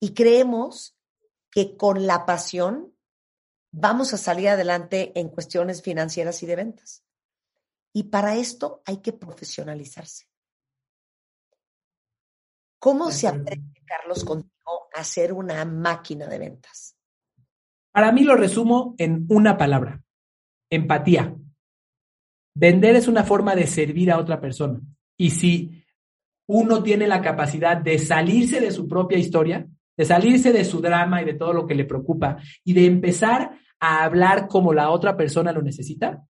Y 0.00 0.14
creemos 0.14 0.96
que 1.50 1.76
con 1.76 2.06
la 2.06 2.24
pasión 2.24 2.94
vamos 3.70 4.14
a 4.14 4.16
salir 4.16 4.48
adelante 4.48 5.12
en 5.18 5.28
cuestiones 5.28 5.82
financieras 5.82 6.42
y 6.42 6.46
de 6.46 6.56
ventas. 6.56 7.04
Y 7.92 8.04
para 8.04 8.36
esto 8.36 8.82
hay 8.84 8.98
que 8.98 9.12
profesionalizarse. 9.12 10.26
¿Cómo 12.78 13.10
se 13.10 13.26
aprende, 13.26 13.82
Carlos, 13.84 14.24
contigo 14.24 14.88
a 14.94 15.02
ser 15.02 15.32
una 15.32 15.64
máquina 15.64 16.26
de 16.26 16.38
ventas? 16.38 16.96
Para 17.90 18.12
mí 18.12 18.22
lo 18.22 18.36
resumo 18.36 18.94
en 18.98 19.26
una 19.28 19.56
palabra, 19.56 20.00
empatía. 20.70 21.34
Vender 22.54 22.96
es 22.96 23.08
una 23.08 23.24
forma 23.24 23.56
de 23.56 23.66
servir 23.66 24.12
a 24.12 24.18
otra 24.18 24.40
persona. 24.40 24.80
Y 25.16 25.30
si 25.30 25.84
uno 26.46 26.82
tiene 26.82 27.08
la 27.08 27.20
capacidad 27.20 27.76
de 27.76 27.98
salirse 27.98 28.60
de 28.60 28.70
su 28.70 28.86
propia 28.86 29.18
historia, 29.18 29.68
de 29.98 30.04
salirse 30.04 30.52
de 30.52 30.64
su 30.64 30.80
drama 30.80 31.20
y 31.20 31.26
de 31.26 31.34
todo 31.34 31.52
lo 31.52 31.66
que 31.66 31.74
le 31.74 31.84
preocupa 31.84 32.38
y 32.64 32.72
de 32.72 32.86
empezar 32.86 33.50
a 33.80 34.04
hablar 34.04 34.48
como 34.48 34.72
la 34.72 34.90
otra 34.90 35.16
persona 35.16 35.52
lo 35.52 35.60
necesita, 35.60 36.22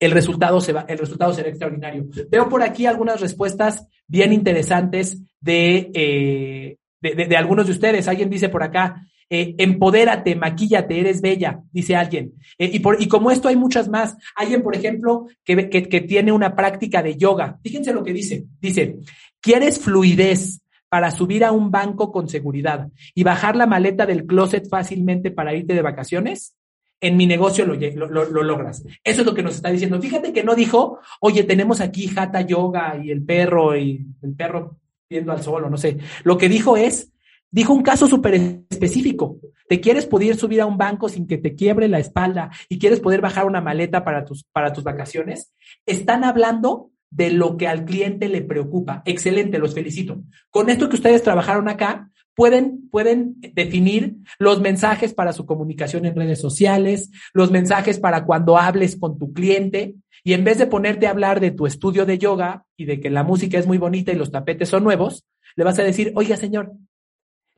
el 0.00 0.12
resultado, 0.12 0.60
se 0.60 0.72
va, 0.72 0.86
el 0.88 0.98
resultado 0.98 1.32
será 1.32 1.48
extraordinario. 1.48 2.06
Veo 2.30 2.48
por 2.48 2.62
aquí 2.62 2.86
algunas 2.86 3.20
respuestas 3.20 3.86
bien 4.06 4.32
interesantes 4.32 5.20
de, 5.40 5.90
eh, 5.94 6.76
de, 7.00 7.26
de, 7.26 7.36
algunos 7.36 7.66
de 7.66 7.72
ustedes. 7.72 8.08
Alguien 8.08 8.30
dice 8.30 8.48
por 8.48 8.62
acá, 8.62 9.06
eh, 9.30 9.54
empodérate, 9.58 10.36
maquíllate, 10.36 11.00
eres 11.00 11.20
bella, 11.20 11.60
dice 11.72 11.96
alguien. 11.96 12.34
Eh, 12.58 12.70
y, 12.72 12.80
por, 12.80 13.00
y 13.00 13.08
como 13.08 13.30
esto 13.30 13.48
hay 13.48 13.56
muchas 13.56 13.88
más. 13.88 14.16
Alguien, 14.36 14.62
por 14.62 14.76
ejemplo, 14.76 15.26
que, 15.44 15.68
que, 15.68 15.84
que 15.84 16.00
tiene 16.02 16.32
una 16.32 16.54
práctica 16.54 17.02
de 17.02 17.16
yoga. 17.16 17.58
Fíjense 17.62 17.92
lo 17.92 18.04
que 18.04 18.12
dice. 18.12 18.44
Dice, 18.60 18.98
¿quieres 19.40 19.80
fluidez? 19.80 20.60
Para 20.94 21.10
subir 21.10 21.42
a 21.42 21.50
un 21.50 21.72
banco 21.72 22.12
con 22.12 22.28
seguridad 22.28 22.88
y 23.16 23.24
bajar 23.24 23.56
la 23.56 23.66
maleta 23.66 24.06
del 24.06 24.26
closet 24.26 24.68
fácilmente 24.68 25.32
para 25.32 25.52
irte 25.52 25.74
de 25.74 25.82
vacaciones, 25.82 26.54
en 27.00 27.16
mi 27.16 27.26
negocio 27.26 27.66
lo, 27.66 27.74
lo, 27.74 28.30
lo, 28.30 28.42
logras. 28.44 28.84
Eso 29.02 29.22
es 29.22 29.26
lo 29.26 29.34
que 29.34 29.42
nos 29.42 29.56
está 29.56 29.70
diciendo. 29.70 30.00
Fíjate 30.00 30.32
que 30.32 30.44
no 30.44 30.54
dijo, 30.54 31.00
oye, 31.18 31.42
tenemos 31.42 31.80
aquí 31.80 32.08
Hatha 32.14 32.42
Yoga 32.42 32.96
y 33.02 33.10
el 33.10 33.24
perro 33.24 33.76
y 33.76 34.06
el 34.22 34.34
perro 34.36 34.78
viendo 35.10 35.32
al 35.32 35.42
sol 35.42 35.64
o 35.64 35.68
no 35.68 35.76
sé. 35.76 35.98
Lo 36.22 36.38
que 36.38 36.48
dijo 36.48 36.76
es, 36.76 37.12
dijo 37.50 37.72
un 37.72 37.82
caso 37.82 38.06
súper 38.06 38.34
específico. 38.70 39.40
Te 39.68 39.80
quieres 39.80 40.06
poder 40.06 40.36
subir 40.36 40.60
a 40.60 40.66
un 40.66 40.78
banco 40.78 41.08
sin 41.08 41.26
que 41.26 41.38
te 41.38 41.56
quiebre 41.56 41.88
la 41.88 41.98
espalda 41.98 42.52
y 42.68 42.78
quieres 42.78 43.00
poder 43.00 43.20
bajar 43.20 43.46
una 43.46 43.60
maleta 43.60 44.04
para 44.04 44.24
tus, 44.24 44.44
para 44.44 44.72
tus 44.72 44.84
vacaciones. 44.84 45.52
Están 45.86 46.22
hablando 46.22 46.92
de 47.14 47.30
lo 47.30 47.56
que 47.56 47.68
al 47.68 47.84
cliente 47.84 48.28
le 48.28 48.42
preocupa. 48.42 49.02
Excelente, 49.04 49.58
los 49.58 49.72
felicito. 49.72 50.22
Con 50.50 50.68
esto 50.68 50.88
que 50.88 50.96
ustedes 50.96 51.22
trabajaron 51.22 51.68
acá, 51.68 52.10
pueden, 52.34 52.88
pueden 52.90 53.36
definir 53.54 54.16
los 54.38 54.60
mensajes 54.60 55.14
para 55.14 55.32
su 55.32 55.46
comunicación 55.46 56.04
en 56.06 56.16
redes 56.16 56.40
sociales, 56.40 57.10
los 57.32 57.52
mensajes 57.52 58.00
para 58.00 58.24
cuando 58.24 58.58
hables 58.58 58.96
con 58.96 59.16
tu 59.16 59.32
cliente. 59.32 59.94
Y 60.24 60.32
en 60.32 60.42
vez 60.42 60.58
de 60.58 60.66
ponerte 60.66 61.06
a 61.06 61.10
hablar 61.10 61.38
de 61.38 61.52
tu 61.52 61.66
estudio 61.66 62.04
de 62.04 62.18
yoga 62.18 62.64
y 62.76 62.84
de 62.86 62.98
que 62.98 63.10
la 63.10 63.22
música 63.22 63.58
es 63.58 63.66
muy 63.66 63.78
bonita 63.78 64.10
y 64.10 64.16
los 64.16 64.32
tapetes 64.32 64.68
son 64.68 64.82
nuevos, 64.82 65.24
le 65.54 65.62
vas 65.62 65.78
a 65.78 65.84
decir, 65.84 66.12
oiga, 66.16 66.36
señor, 66.36 66.72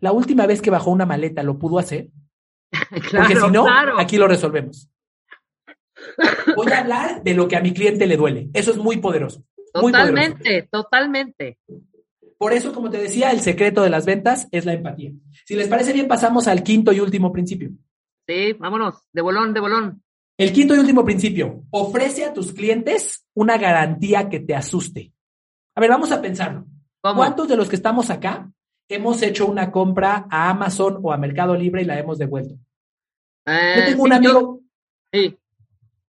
la 0.01 0.12
última 0.12 0.47
vez 0.47 0.61
que 0.61 0.71
bajó 0.71 0.90
una 0.90 1.07
maleta 1.07 1.42
lo 1.42 1.59
pudo 1.59 1.79
hacer. 1.79 2.09
Claro, 3.09 3.27
Porque 3.29 3.40
si 3.40 3.53
no, 3.53 3.64
claro. 3.64 3.99
aquí 3.99 4.19
lo 4.19 4.29
resolvemos. 4.29 4.90
Voy 6.57 6.71
a 6.73 6.81
hablar 6.81 7.23
de 7.23 7.35
lo 7.35 7.49
que 7.49 7.57
a 7.57 7.61
mi 7.61 7.73
cliente 7.73 8.07
le 8.07 8.16
duele. 8.16 8.49
Eso 8.55 8.71
es 8.71 8.77
muy 8.77 8.99
poderoso. 8.99 9.45
Muy 9.75 9.92
Totalmente, 9.92 10.38
poderoso. 10.42 10.69
totalmente. 10.71 11.59
Por 12.38 12.53
eso, 12.53 12.73
como 12.73 12.90
te 12.90 12.99
decía, 12.99 13.31
el 13.31 13.40
secreto 13.40 13.83
de 13.83 13.90
las 13.90 14.05
ventas 14.07 14.49
es 14.51 14.64
la 14.66 14.75
empatía. 14.75 15.12
Si 15.47 15.55
les 15.55 15.69
parece 15.69 15.92
bien, 15.92 16.09
pasamos 16.09 16.49
al 16.49 16.62
quinto 16.62 16.92
y 16.92 17.01
último 17.01 17.33
principio. 17.33 17.71
Sí, 18.29 18.53
vámonos, 18.55 18.97
de 19.12 19.23
bolón, 19.23 19.55
de 19.55 19.61
bolón. 19.61 20.03
El 20.38 20.53
quinto 20.53 20.75
y 20.75 20.79
último 20.79 21.05
principio, 21.05 21.64
ofrece 21.71 22.25
a 22.25 22.35
tus 22.35 22.53
clientes 22.53 23.27
una 23.35 23.57
garantía 23.57 24.29
que 24.29 24.40
te 24.40 24.55
asuste. 24.55 25.12
A 25.75 25.81
ver, 25.81 25.88
vamos 25.88 26.12
a 26.12 26.21
pensarlo. 26.21 26.66
¿Cómo? 27.01 27.16
¿Cuántos 27.16 27.49
de 27.49 27.57
los 27.57 27.69
que 27.71 27.77
estamos 27.77 28.11
acá 28.11 28.51
hemos 28.88 29.23
hecho 29.23 29.47
una 29.47 29.71
compra 29.73 30.27
a 30.31 30.51
Amazon 30.51 30.99
o 31.03 31.12
a 31.12 31.16
Mercado 31.16 31.55
Libre 31.55 31.83
y 31.83 31.85
la 31.87 31.99
hemos 31.99 32.19
devuelto? 32.19 32.55
Eh, 33.47 33.75
Yo 33.79 33.85
tengo 33.87 34.03
un 34.03 34.11
sí, 34.11 34.11
yo- 34.11 34.16
amigo, 34.16 34.61
sí, 35.12 35.38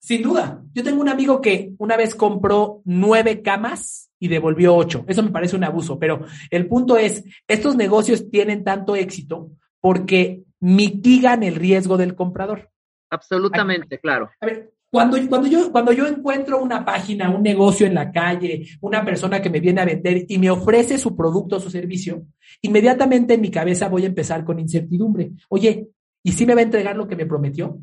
sin 0.00 0.22
duda, 0.22 0.62
yo 0.72 0.82
tengo 0.82 1.00
un 1.00 1.10
amigo 1.10 1.40
que 1.40 1.72
una 1.78 1.96
vez 1.96 2.14
compró 2.14 2.80
nueve 2.84 3.42
camas 3.42 4.10
y 4.18 4.28
devolvió 4.28 4.74
ocho. 4.74 5.04
Eso 5.06 5.22
me 5.22 5.30
parece 5.30 5.56
un 5.56 5.64
abuso, 5.64 5.98
pero 5.98 6.24
el 6.50 6.66
punto 6.66 6.96
es, 6.96 7.22
estos 7.46 7.76
negocios 7.76 8.30
tienen 8.30 8.64
tanto 8.64 8.96
éxito 8.96 9.50
porque 9.80 10.42
mitigan 10.58 11.42
el 11.42 11.54
riesgo 11.54 11.96
del 11.96 12.14
comprador. 12.14 12.70
absolutamente, 13.10 13.98
claro. 13.98 14.30
A 14.40 14.46
ver, 14.46 14.72
cuando, 14.90 15.18
cuando, 15.28 15.48
yo, 15.48 15.70
cuando 15.70 15.92
yo 15.92 16.06
encuentro 16.06 16.60
una 16.60 16.84
página, 16.84 17.30
un 17.30 17.42
negocio 17.42 17.86
en 17.86 17.94
la 17.94 18.10
calle, 18.10 18.66
una 18.80 19.04
persona 19.04 19.40
que 19.40 19.50
me 19.50 19.60
viene 19.60 19.80
a 19.80 19.84
vender 19.84 20.24
y 20.28 20.38
me 20.38 20.50
ofrece 20.50 20.98
su 20.98 21.14
producto 21.14 21.56
o 21.56 21.60
su 21.60 21.70
servicio, 21.70 22.26
inmediatamente 22.62 23.34
en 23.34 23.40
mi 23.40 23.50
cabeza 23.50 23.88
voy 23.88 24.04
a 24.04 24.08
empezar 24.08 24.44
con 24.44 24.58
incertidumbre. 24.58 25.30
Oye, 25.48 25.88
¿y 26.24 26.32
si 26.32 26.44
me 26.46 26.54
va 26.54 26.60
a 26.60 26.64
entregar 26.64 26.96
lo 26.96 27.06
que 27.06 27.16
me 27.16 27.26
prometió? 27.26 27.78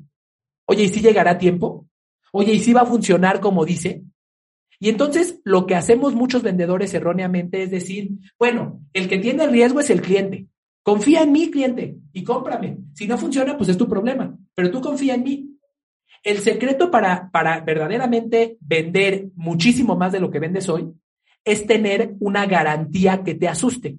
Oye, 0.65 0.84
¿y 0.84 0.89
si 0.89 0.99
llegará 0.99 1.32
a 1.32 1.38
tiempo? 1.38 1.88
Oye, 2.39 2.54
¿y 2.54 2.60
si 2.60 2.71
va 2.71 2.82
a 2.82 2.86
funcionar 2.86 3.39
como 3.39 3.65
dice? 3.65 4.04
Y 4.80 4.89
entonces 4.89 5.41
lo 5.43 5.65
que 5.65 5.73
hacemos 5.73 6.13
muchos 6.13 6.43
vendedores 6.43 6.93
erróneamente 6.93 7.63
es 7.63 7.71
decir, 7.71 8.12
bueno, 8.38 8.80
el 8.93 9.10
que 9.10 9.17
tiene 9.17 9.45
el 9.45 9.50
riesgo 9.50 9.80
es 9.80 9.89
el 9.89 10.04
cliente. 10.04 10.45
Confía 10.84 11.23
en 11.23 11.32
mí, 11.32 11.50
cliente, 11.50 11.97
y 12.13 12.23
cómprame. 12.23 12.78
Si 12.93 13.08
no 13.08 13.17
funciona, 13.17 13.58
pues 13.58 13.69
es 13.69 13.78
tu 13.78 13.89
problema, 13.89 14.38
pero 14.54 14.69
tú 14.69 14.82
confía 14.82 15.15
en 15.15 15.23
mí. 15.23 15.58
El 16.21 16.38
secreto 16.38 16.91
para, 16.91 17.32
para 17.32 17.60
verdaderamente 17.62 18.60
vender 18.60 19.30
muchísimo 19.34 19.95
más 19.95 20.12
de 20.12 20.19
lo 20.19 20.30
que 20.30 20.38
vendes 20.38 20.69
hoy 20.69 20.93
es 21.43 21.65
tener 21.65 22.13
una 22.19 22.45
garantía 22.45 23.23
que 23.23 23.34
te 23.34 23.47
asuste, 23.47 23.97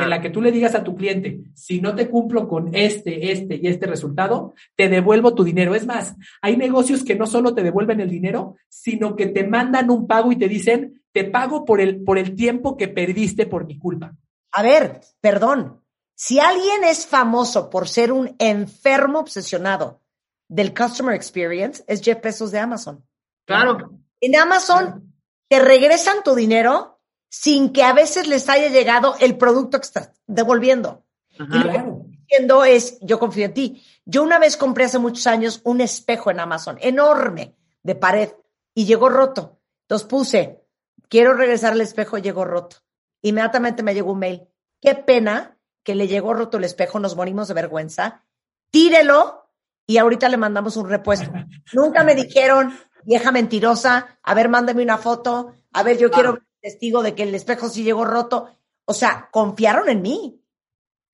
Claro. 0.00 0.14
en 0.14 0.18
la 0.18 0.22
que 0.22 0.30
tú 0.30 0.40
le 0.40 0.52
digas 0.52 0.74
a 0.74 0.84
tu 0.84 0.94
cliente, 0.94 1.40
si 1.54 1.80
no 1.80 1.94
te 1.94 2.08
cumplo 2.08 2.48
con 2.48 2.74
este, 2.74 3.32
este 3.32 3.56
y 3.62 3.66
este 3.66 3.86
resultado, 3.86 4.54
te 4.76 4.88
devuelvo 4.88 5.34
tu 5.34 5.44
dinero. 5.44 5.74
Es 5.74 5.86
más, 5.86 6.14
hay 6.40 6.56
negocios 6.56 7.04
que 7.04 7.16
no 7.16 7.26
solo 7.26 7.54
te 7.54 7.62
devuelven 7.62 8.00
el 8.00 8.10
dinero, 8.10 8.56
sino 8.68 9.16
que 9.16 9.26
te 9.26 9.46
mandan 9.46 9.90
un 9.90 10.06
pago 10.06 10.32
y 10.32 10.36
te 10.36 10.48
dicen, 10.48 11.02
te 11.12 11.24
pago 11.24 11.64
por 11.64 11.80
el, 11.80 12.02
por 12.02 12.18
el 12.18 12.34
tiempo 12.34 12.76
que 12.76 12.88
perdiste 12.88 13.46
por 13.46 13.66
mi 13.66 13.78
culpa. 13.78 14.14
A 14.52 14.62
ver, 14.62 15.00
perdón. 15.20 15.82
Si 16.14 16.38
alguien 16.38 16.84
es 16.84 17.06
famoso 17.06 17.70
por 17.70 17.88
ser 17.88 18.12
un 18.12 18.36
enfermo 18.38 19.20
obsesionado 19.20 20.02
del 20.48 20.74
customer 20.74 21.14
experience, 21.14 21.82
es 21.86 22.02
Jeff 22.02 22.20
Bezos 22.22 22.50
de 22.50 22.58
Amazon. 22.58 23.04
Claro. 23.46 23.90
En 24.20 24.36
Amazon 24.36 25.14
te 25.48 25.58
regresan 25.60 26.22
tu 26.22 26.34
dinero 26.34 26.99
sin 27.30 27.72
que 27.72 27.84
a 27.84 27.94
veces 27.94 28.26
les 28.26 28.48
haya 28.48 28.68
llegado 28.68 29.14
el 29.20 29.38
producto 29.38 29.78
que 29.78 29.86
estás 29.86 30.10
devolviendo. 30.26 31.04
Ajá. 31.38 31.62
Claro. 31.62 32.02
Diciendo 32.06 32.64
es, 32.64 32.98
yo 33.00 33.18
confío 33.18 33.46
en 33.46 33.54
ti. 33.54 33.84
Yo 34.04 34.22
una 34.22 34.38
vez 34.38 34.56
compré 34.56 34.84
hace 34.84 34.98
muchos 34.98 35.26
años 35.26 35.60
un 35.64 35.80
espejo 35.80 36.30
en 36.30 36.40
Amazon, 36.40 36.76
enorme, 36.80 37.56
de 37.82 37.94
pared, 37.94 38.30
y 38.74 38.84
llegó 38.84 39.08
roto. 39.08 39.60
Entonces 39.82 40.06
puse, 40.06 40.64
quiero 41.08 41.34
regresar 41.34 41.72
el 41.72 41.80
espejo, 41.80 42.18
llegó 42.18 42.44
roto. 42.44 42.76
Inmediatamente 43.22 43.82
me 43.82 43.94
llegó 43.94 44.12
un 44.12 44.18
mail. 44.18 44.48
Qué 44.80 44.94
pena 44.94 45.56
que 45.82 45.94
le 45.94 46.08
llegó 46.08 46.34
roto 46.34 46.58
el 46.58 46.64
espejo, 46.64 46.98
nos 46.98 47.16
morimos 47.16 47.48
de 47.48 47.54
vergüenza. 47.54 48.24
Tírelo 48.70 49.48
y 49.86 49.98
ahorita 49.98 50.28
le 50.28 50.36
mandamos 50.36 50.76
un 50.76 50.88
repuesto. 50.88 51.30
Nunca 51.72 52.04
me 52.04 52.14
dijeron, 52.14 52.76
vieja 53.04 53.32
mentirosa, 53.32 54.18
a 54.22 54.34
ver, 54.34 54.48
mándame 54.48 54.82
una 54.82 54.98
foto, 54.98 55.54
a 55.72 55.82
ver, 55.82 55.98
yo 55.98 56.10
quiero 56.10 56.40
testigo 56.60 57.02
de 57.02 57.14
que 57.14 57.24
el 57.24 57.34
espejo 57.34 57.68
sí 57.68 57.82
llegó 57.82 58.04
roto. 58.04 58.48
O 58.84 58.94
sea, 58.94 59.28
confiaron 59.30 59.88
en 59.88 60.02
mí. 60.02 60.40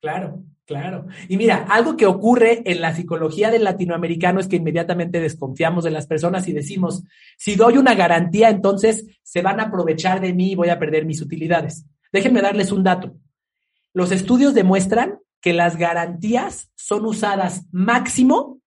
Claro, 0.01 0.43
claro. 0.65 1.07
Y 1.29 1.37
mira, 1.37 1.67
algo 1.69 1.97
que 1.97 2.07
ocurre 2.07 2.63
en 2.65 2.81
la 2.81 2.95
psicología 2.95 3.51
del 3.51 3.65
latinoamericano 3.65 4.41
es 4.41 4.49
que 4.49 4.57
inmediatamente 4.57 5.21
desconfiamos 5.21 5.85
de 5.85 5.91
las 5.91 6.07
personas 6.07 6.49
y 6.49 6.53
decimos, 6.53 7.03
si 7.37 7.57
doy 7.57 7.77
una 7.77 7.95
garantía, 7.95 8.49
entonces 8.51 9.07
se 9.23 9.43
van 9.43 9.61
a 9.61 9.65
aprovechar 9.65 10.21
de 10.21 10.33
mí 10.33 10.53
y 10.53 10.55
voy 10.55 10.69
a 10.69 10.79
perder 10.79 11.07
mis 11.07 11.23
utilidades. 11.23 11.87
Déjenme 12.13 12.41
darles 12.41 12.73
un 12.73 12.85
dato. 12.85 13.17
Los 13.93 14.13
estudios 14.13 14.55
demuestran 14.55 15.19
que 15.41 15.53
las 15.53 15.77
garantías 15.77 16.71
son 16.75 17.05
usadas 17.07 17.67
máximo 17.73 18.61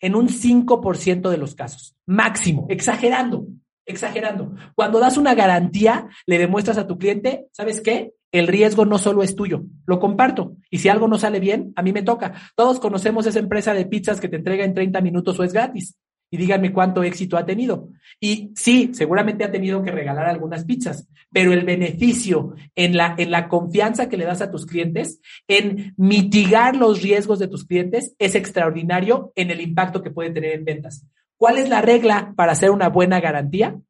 en 0.00 0.14
un 0.14 0.28
5% 0.28 1.28
de 1.28 1.36
los 1.36 1.54
casos, 1.54 1.96
máximo, 2.06 2.66
exagerando, 2.70 3.46
exagerando. 3.90 4.54
Cuando 4.74 4.98
das 4.98 5.16
una 5.16 5.34
garantía, 5.34 6.08
le 6.26 6.38
demuestras 6.38 6.78
a 6.78 6.86
tu 6.86 6.98
cliente, 6.98 7.46
¿sabes 7.52 7.80
qué? 7.80 8.12
El 8.32 8.46
riesgo 8.46 8.86
no 8.86 8.98
solo 8.98 9.22
es 9.22 9.34
tuyo, 9.34 9.64
lo 9.86 9.98
comparto. 9.98 10.56
Y 10.70 10.78
si 10.78 10.88
algo 10.88 11.08
no 11.08 11.18
sale 11.18 11.40
bien, 11.40 11.72
a 11.76 11.82
mí 11.82 11.92
me 11.92 12.02
toca. 12.02 12.32
Todos 12.54 12.78
conocemos 12.78 13.26
esa 13.26 13.40
empresa 13.40 13.74
de 13.74 13.86
pizzas 13.86 14.20
que 14.20 14.28
te 14.28 14.36
entrega 14.36 14.64
en 14.64 14.74
30 14.74 15.00
minutos 15.00 15.38
o 15.38 15.44
es 15.44 15.52
gratis 15.52 15.96
y 16.30 16.36
díganme 16.36 16.72
cuánto 16.72 17.02
éxito 17.02 17.36
ha 17.36 17.44
tenido. 17.44 17.88
Y 18.20 18.52
sí, 18.54 18.90
seguramente 18.92 19.44
ha 19.44 19.50
tenido 19.50 19.82
que 19.82 19.90
regalar 19.90 20.26
algunas 20.26 20.64
pizzas, 20.64 21.08
pero 21.32 21.52
el 21.52 21.64
beneficio 21.64 22.54
en 22.76 22.96
la, 22.96 23.14
en 23.18 23.30
la 23.30 23.48
confianza 23.48 24.08
que 24.08 24.16
le 24.16 24.24
das 24.24 24.40
a 24.40 24.50
tus 24.50 24.64
clientes, 24.64 25.20
en 25.48 25.94
mitigar 25.96 26.76
los 26.76 27.02
riesgos 27.02 27.38
de 27.40 27.48
tus 27.48 27.66
clientes, 27.66 28.14
es 28.18 28.34
extraordinario 28.34 29.32
en 29.34 29.50
el 29.50 29.60
impacto 29.60 30.02
que 30.02 30.10
puede 30.10 30.30
tener 30.30 30.52
en 30.52 30.64
ventas. 30.64 31.04
¿Cuál 31.40 31.56
es 31.56 31.70
la 31.70 31.80
regla 31.80 32.34
para 32.36 32.52
hacer 32.52 32.70
una 32.70 32.90
buena 32.90 33.18
garantía? 33.18 33.80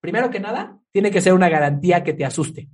Primero 0.00 0.30
que 0.30 0.38
nada, 0.38 0.78
tiene 0.92 1.10
que 1.10 1.20
ser 1.20 1.32
una 1.32 1.48
garantía 1.48 2.04
que 2.04 2.12
te 2.12 2.24
asuste. 2.24 2.68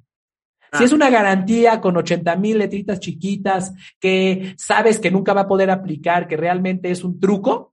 Si 0.75 0.85
es 0.85 0.93
una 0.93 1.09
garantía 1.09 1.81
con 1.81 1.97
80 1.97 2.37
mil 2.37 2.59
letritas 2.59 3.01
chiquitas 3.01 3.73
que 3.99 4.55
sabes 4.59 5.01
que 5.01 5.11
nunca 5.11 5.33
va 5.33 5.41
a 5.43 5.49
poder 5.49 5.71
aplicar, 5.71 6.29
que 6.29 6.37
realmente 6.37 6.91
es 6.91 7.05
un 7.05 7.19
truco, 7.19 7.73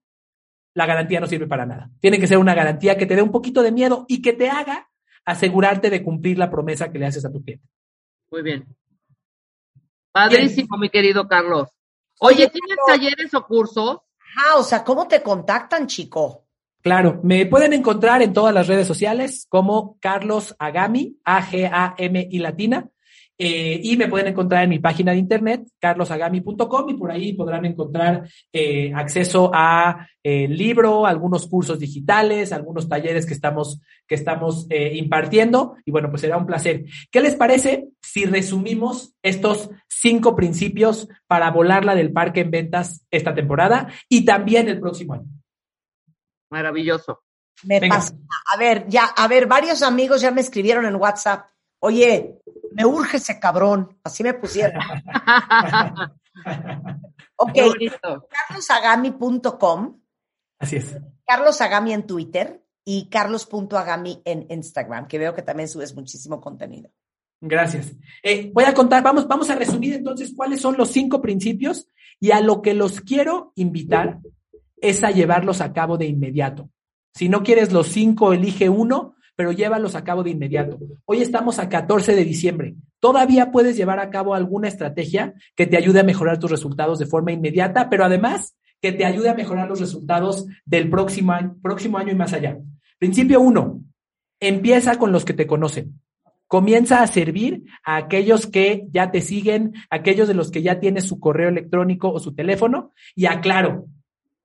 la 0.74 0.86
garantía 0.86 1.20
no 1.20 1.28
sirve 1.28 1.46
para 1.46 1.66
nada. 1.66 1.92
Tiene 2.00 2.20
que 2.20 2.28
ser 2.28 2.38
una 2.38 2.56
garantía 2.56 2.98
que 2.98 3.06
te 3.06 3.18
dé 3.18 3.22
un 3.22 3.34
poquito 3.34 3.62
de 3.62 3.74
miedo 3.74 4.06
y 4.08 4.22
que 4.22 4.32
te 4.32 4.50
haga 4.50 4.90
asegurarte 5.26 5.90
de 5.90 6.02
cumplir 6.02 6.38
la 6.38 6.50
promesa 6.50 6.90
que 6.90 7.00
le 7.00 7.08
haces 7.08 7.26
a 7.26 7.34
tu 7.34 7.44
cliente. 7.44 7.68
Muy 8.32 8.44
bien. 8.44 8.66
Padrísimo, 10.10 10.78
mi 10.78 10.90
querido 10.90 11.28
Carlos. 11.28 11.68
Oye, 12.22 12.50
¿tienes 12.50 12.78
talleres 12.88 13.34
o 13.34 13.46
cursos? 13.46 13.98
Ah, 14.38 14.56
o 14.56 14.64
sea, 14.64 14.86
¿cómo 14.86 15.06
te 15.06 15.22
contactan, 15.22 15.88
chico? 15.88 16.45
Claro, 16.86 17.20
me 17.24 17.48
pueden 17.48 17.74
encontrar 17.74 18.22
en 18.22 18.32
todas 18.32 18.54
las 18.54 18.68
redes 18.68 18.86
sociales 18.86 19.48
como 19.50 19.98
Carlos 20.00 20.56
Agami, 20.60 21.18
A-G-A-M 21.26 22.28
y 22.30 22.38
latina. 22.38 22.88
Eh, 23.40 23.82
y 23.84 23.98
me 23.98 24.08
pueden 24.08 24.28
encontrar 24.28 24.66
en 24.66 24.70
mi 24.70 24.78
página 24.78 25.12
de 25.12 25.18
internet, 25.18 25.64
carlosagami.com, 25.80 26.90
y 26.90 26.94
por 26.94 27.12
ahí 27.12 27.34
podrán 27.34 27.66
encontrar 27.66 28.30
eh, 28.54 28.94
acceso 28.94 29.50
a 29.52 30.08
eh, 30.22 30.48
libro, 30.48 31.08
algunos 31.08 31.48
cursos 31.48 31.80
digitales, 31.80 32.54
algunos 32.54 32.88
talleres 32.88 33.26
que 33.26 33.34
estamos, 33.34 33.82
que 34.08 34.14
estamos 34.14 34.68
impartiendo. 34.70 35.78
Y 35.86 35.92
bueno, 35.92 36.12
pues 36.12 36.22
será 36.22 36.38
un 36.38 36.46
placer. 36.46 36.86
¿Qué 37.10 37.20
les 37.20 37.34
parece 37.34 37.88
si 38.00 38.26
resumimos 38.26 39.16
estos 39.24 39.72
cinco 39.90 40.36
principios 40.36 41.08
para 41.26 41.50
volarla 41.50 41.96
del 41.96 42.14
parque 42.14 42.42
en 42.42 42.52
ventas 42.52 43.08
esta 43.10 43.34
temporada 43.34 43.88
y 44.08 44.24
también 44.24 44.70
el 44.70 44.80
próximo 44.80 45.16
año? 45.16 45.26
Maravilloso. 46.50 47.24
Me 47.64 47.80
pasa. 47.88 48.14
A 48.54 48.58
ver, 48.58 48.88
ya, 48.88 49.06
a 49.06 49.28
ver, 49.28 49.48
varios 49.48 49.82
amigos 49.82 50.22
ya 50.22 50.32
me 50.32 50.42
escribieron 50.42 50.86
en 50.86 50.96
WhatsApp. 50.96 51.48
Oye, 51.80 52.40
me 52.72 52.86
urge 52.86 53.18
ese 53.18 53.40
cabrón. 53.40 53.98
Así 54.04 54.24
me 54.24 54.34
pusieron. 54.34 54.82
ok. 57.38 57.58
carlosagami.com. 58.48 60.02
Así 60.60 60.78
es. 60.78 60.98
Carlos 61.26 61.60
Agami 61.62 61.94
en 61.94 62.06
Twitter 62.06 62.64
y 62.84 63.10
carlos.agami 63.10 64.22
en 64.26 64.46
Instagram, 64.50 65.08
que 65.08 65.18
veo 65.18 65.34
que 65.34 65.42
también 65.42 65.68
subes 65.68 65.96
muchísimo 65.96 66.40
contenido. 66.40 66.92
Gracias. 67.42 67.94
Eh, 68.24 68.52
voy 68.54 68.64
a 68.64 68.74
contar, 68.74 69.04
vamos, 69.04 69.28
vamos 69.28 69.50
a 69.50 69.56
resumir 69.56 69.94
entonces 69.94 70.34
cuáles 70.36 70.62
son 70.62 70.78
los 70.78 70.92
cinco 70.92 71.22
principios 71.22 71.88
y 72.20 72.32
a 72.32 72.42
lo 72.42 72.62
que 72.62 72.74
los 72.74 73.02
quiero 73.02 73.52
invitar 73.56 74.20
es 74.90 75.04
a 75.04 75.12
llevarlos 75.12 75.62
a 75.62 75.74
cabo 75.74 75.98
de 75.98 76.06
inmediato. 76.06 76.70
Si 77.14 77.30
no 77.30 77.44
quieres 77.44 77.72
los 77.72 77.88
cinco, 77.88 78.34
elige 78.34 78.70
uno 78.70 79.16
pero 79.36 79.52
llévalos 79.52 79.96
a 79.96 80.04
cabo 80.04 80.24
de 80.24 80.32
inmediato. 80.32 80.80
Hoy 81.06 81.22
estamos 81.22 81.60
a 81.60 81.68
14 81.68 82.16
de 82.16 82.24
diciembre. 82.24 82.76
Todavía 83.00 83.52
puedes 83.52 83.76
llevar 83.76 84.00
a 84.00 84.10
cabo 84.10 84.34
alguna 84.34 84.68
estrategia 84.68 85.34
que 85.56 85.68
te 85.68 85.78
ayude 85.78 86.00
a 86.00 86.04
mejorar 86.04 86.40
tus 86.40 86.52
resultados 86.52 87.00
de 87.00 87.06
forma 87.06 87.32
inmediata, 87.32 87.90
pero 87.90 88.06
además 88.06 88.58
que 88.82 88.94
te 88.94 89.06
ayude 89.06 89.30
a 89.30 89.36
mejorar 89.36 89.68
los 89.68 89.80
resultados 89.80 90.48
del 90.66 90.90
próximo 90.90 91.34
año, 91.34 92.12
y 92.12 92.16
más 92.16 92.34
allá. 92.34 92.58
Principio 92.98 93.42
uno, 93.42 93.82
empieza 94.40 94.98
con 94.98 95.12
los 95.12 95.26
que 95.26 95.34
te 95.34 95.48
conocen. 95.48 96.00
Comienza 96.48 97.02
a 97.02 97.08
servir 97.08 97.64
a 97.84 97.98
aquellos 97.98 98.48
que 98.48 98.88
ya 98.92 99.12
te 99.12 99.22
siguen, 99.22 99.74
aquellos 99.90 100.28
de 100.28 100.36
los 100.36 100.52
que 100.52 100.62
ya 100.62 100.80
tienes 100.80 101.06
su 101.06 101.20
correo 101.20 101.50
electrónico 101.50 102.12
o 102.12 102.20
su 102.20 102.36
teléfono. 102.36 102.94
Y 103.16 103.26
aclaro, 103.26 103.88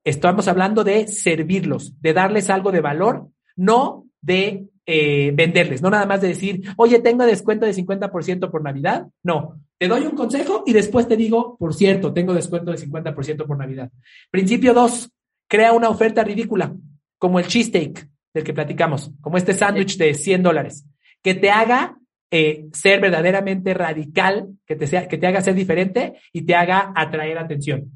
estamos 0.05 0.49
hablando 0.49 0.85
de 0.85 1.07
servirlos, 1.07 2.01
de 2.01 2.13
darles 2.13 2.51
algo 2.51 2.73
de 2.73 2.81
valor, 2.81 3.29
no 3.57 4.07
de 4.21 4.67
eh, 4.87 5.31
venderles, 5.35 5.83
no 5.83 5.91
nada 5.91 6.07
más 6.07 6.21
de 6.21 6.29
decir, 6.29 6.63
oye, 6.77 6.99
tengo 7.01 7.25
descuento 7.25 7.67
de 7.67 7.75
50% 7.75 8.51
por 8.51 8.63
Navidad. 8.63 9.07
No, 9.23 9.61
te 9.79 9.89
doy 9.89 10.03
un 10.03 10.17
consejo 10.17 10.65
y 10.67 10.73
después 10.73 11.07
te 11.07 11.17
digo, 11.17 11.57
por 11.59 11.75
cierto, 11.75 12.13
tengo 12.13 12.35
descuento 12.35 12.71
de 12.71 12.79
50% 12.79 13.47
por 13.47 13.57
Navidad. 13.57 13.91
Principio 14.31 14.75
dos, 14.75 15.11
crea 15.49 15.73
una 15.73 15.89
oferta 15.89 16.25
ridícula, 16.25 16.75
como 17.19 17.39
el 17.39 17.47
cheesesteak 17.47 18.09
del 18.35 18.45
que 18.45 18.55
platicamos, 18.55 19.11
como 19.21 19.37
este 19.37 19.55
sándwich 19.55 19.97
de 19.97 20.15
100 20.15 20.43
dólares, 20.43 20.87
que 21.23 21.35
te 21.35 21.51
haga 21.51 21.99
eh, 22.31 22.67
ser 22.73 23.01
verdaderamente 23.01 23.75
radical, 23.75 24.49
que 24.67 24.77
te, 24.77 24.87
sea, 24.87 25.09
que 25.09 25.19
te 25.19 25.27
haga 25.27 25.41
ser 25.41 25.55
diferente 25.55 26.15
y 26.33 26.43
te 26.43 26.55
haga 26.55 26.93
atraer 26.95 27.39
atención. 27.39 27.91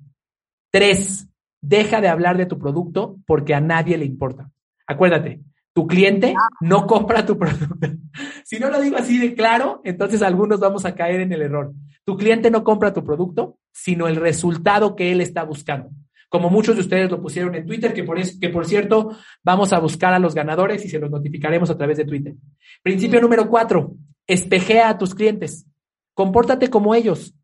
Tres, 0.71 1.29
deja 1.65 2.01
de 2.01 2.09
hablar 2.09 2.37
de 2.37 2.47
tu 2.47 2.59
producto 2.59 3.17
porque 3.27 3.55
a 3.55 3.61
nadie 3.61 3.97
le 3.97 4.05
importa. 4.05 4.51
Acuérdate, 4.87 5.41
tu 5.73 5.87
cliente 5.87 6.35
no 6.61 6.87
compra 6.87 7.25
tu 7.25 7.39
producto. 7.39 7.75
si 8.45 8.59
no 8.59 8.71
lo 8.71 8.81
digo 8.81 8.97
así 8.97 9.19
de 9.19 9.35
claro, 9.35 9.81
entonces 9.85 10.23
algunos 10.23 10.61
vamos 10.61 10.85
a 10.85 10.95
caer 10.95 11.21
en 11.21 11.33
el 11.33 11.43
error. 11.43 11.73
Tu 12.05 12.17
cliente 12.17 12.51
no 12.51 12.63
compra 12.63 12.93
tu 12.93 13.03
producto, 13.03 13.59
sino 13.73 14.07
el 14.07 14.17
resultado 14.17 14.95
que 14.95 15.11
él 15.11 15.23
está 15.23 15.43
buscando. 15.43 15.91
Como 16.29 16.51
muchos 16.51 16.75
de 16.75 16.83
ustedes 16.83 17.11
lo 17.11 17.23
pusieron 17.23 17.55
en 17.55 17.67
Twitter, 17.67 17.95
que 17.95 18.05
por, 18.05 18.19
que 18.21 18.49
por 18.51 18.67
cierto 18.67 19.17
vamos 19.43 19.73
a 19.73 19.79
buscar 19.79 20.13
a 20.13 20.19
los 20.19 20.35
ganadores 20.35 20.85
y 20.85 20.89
se 20.89 20.99
los 20.99 21.11
notificaremos 21.11 21.71
a 21.71 21.79
través 21.79 21.97
de 21.97 22.05
Twitter. 22.05 22.35
Principio 22.83 23.21
número 23.21 23.49
cuatro, 23.49 23.95
espejea 24.27 24.91
a 24.91 24.99
tus 24.99 25.15
clientes. 25.15 25.67
Compórtate 26.13 26.69
como 26.69 26.95
ellos. 26.95 27.35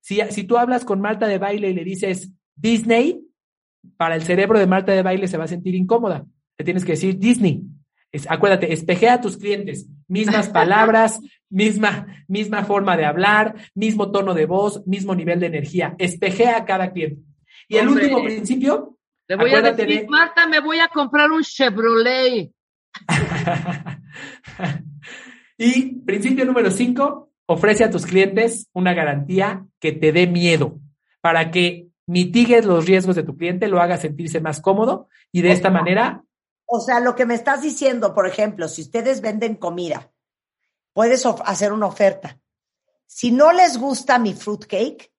Si, 0.00 0.20
si 0.30 0.44
tú 0.44 0.58
hablas 0.58 0.84
con 0.84 1.00
Marta 1.00 1.26
de 1.26 1.38
baile 1.38 1.70
y 1.70 1.74
le 1.74 1.84
dices 1.84 2.32
Disney, 2.54 3.24
para 3.96 4.14
el 4.14 4.22
cerebro 4.22 4.58
de 4.58 4.66
Marta 4.66 4.92
de 4.92 5.02
baile 5.02 5.28
se 5.28 5.36
va 5.36 5.44
a 5.44 5.48
sentir 5.48 5.74
incómoda 5.74 6.24
tienes 6.64 6.84
que 6.84 6.92
decir 6.92 7.18
Disney. 7.18 7.62
acuérdate, 8.28 8.72
espejea 8.72 9.14
a 9.14 9.20
tus 9.20 9.36
clientes, 9.36 9.88
mismas 10.08 10.48
palabras, 10.48 11.20
misma, 11.48 12.06
misma 12.28 12.64
forma 12.64 12.96
de 12.96 13.04
hablar, 13.04 13.54
mismo 13.74 14.10
tono 14.10 14.34
de 14.34 14.46
voz, 14.46 14.86
mismo 14.86 15.14
nivel 15.14 15.40
de 15.40 15.46
energía. 15.46 15.94
Espejea 15.98 16.56
a 16.56 16.64
cada 16.64 16.92
cliente. 16.92 17.22
Y 17.68 17.76
el 17.76 17.88
último 17.88 18.22
principio. 18.22 18.98
Le 19.28 19.36
voy 19.36 19.52
a 19.52 19.62
decir, 19.62 20.06
Marta, 20.08 20.46
me 20.46 20.60
voy 20.60 20.80
a 20.80 20.88
comprar 20.88 21.30
un 21.30 21.42
Chevrolet. 21.42 22.50
y 25.56 25.94
principio 26.00 26.44
número 26.44 26.70
cinco, 26.70 27.30
ofrece 27.46 27.84
a 27.84 27.90
tus 27.90 28.04
clientes 28.04 28.68
una 28.74 28.92
garantía 28.92 29.64
que 29.80 29.92
te 29.92 30.12
dé 30.12 30.26
miedo 30.26 30.80
para 31.22 31.50
que 31.50 31.86
mitigues 32.06 32.64
los 32.64 32.86
riesgos 32.86 33.16
de 33.16 33.22
tu 33.22 33.36
cliente, 33.36 33.68
lo 33.68 33.80
hagas 33.80 34.00
sentirse 34.00 34.40
más 34.40 34.60
cómodo 34.60 35.08
y 35.30 35.42
de 35.42 35.52
esta 35.52 35.70
manera 35.70 36.24
o 36.74 36.80
sea, 36.80 37.00
lo 37.00 37.14
que 37.14 37.26
me 37.26 37.34
estás 37.34 37.60
diciendo, 37.60 38.14
por 38.14 38.26
ejemplo, 38.26 38.66
si 38.66 38.80
ustedes 38.80 39.20
venden 39.20 39.56
comida, 39.56 40.10
puedes 40.94 41.26
hacer 41.26 41.70
una 41.70 41.84
oferta. 41.84 42.38
Si 43.06 43.30
no 43.30 43.52
les 43.52 43.76
gusta 43.76 44.18
mi 44.18 44.32
fruitcake, 44.32 45.12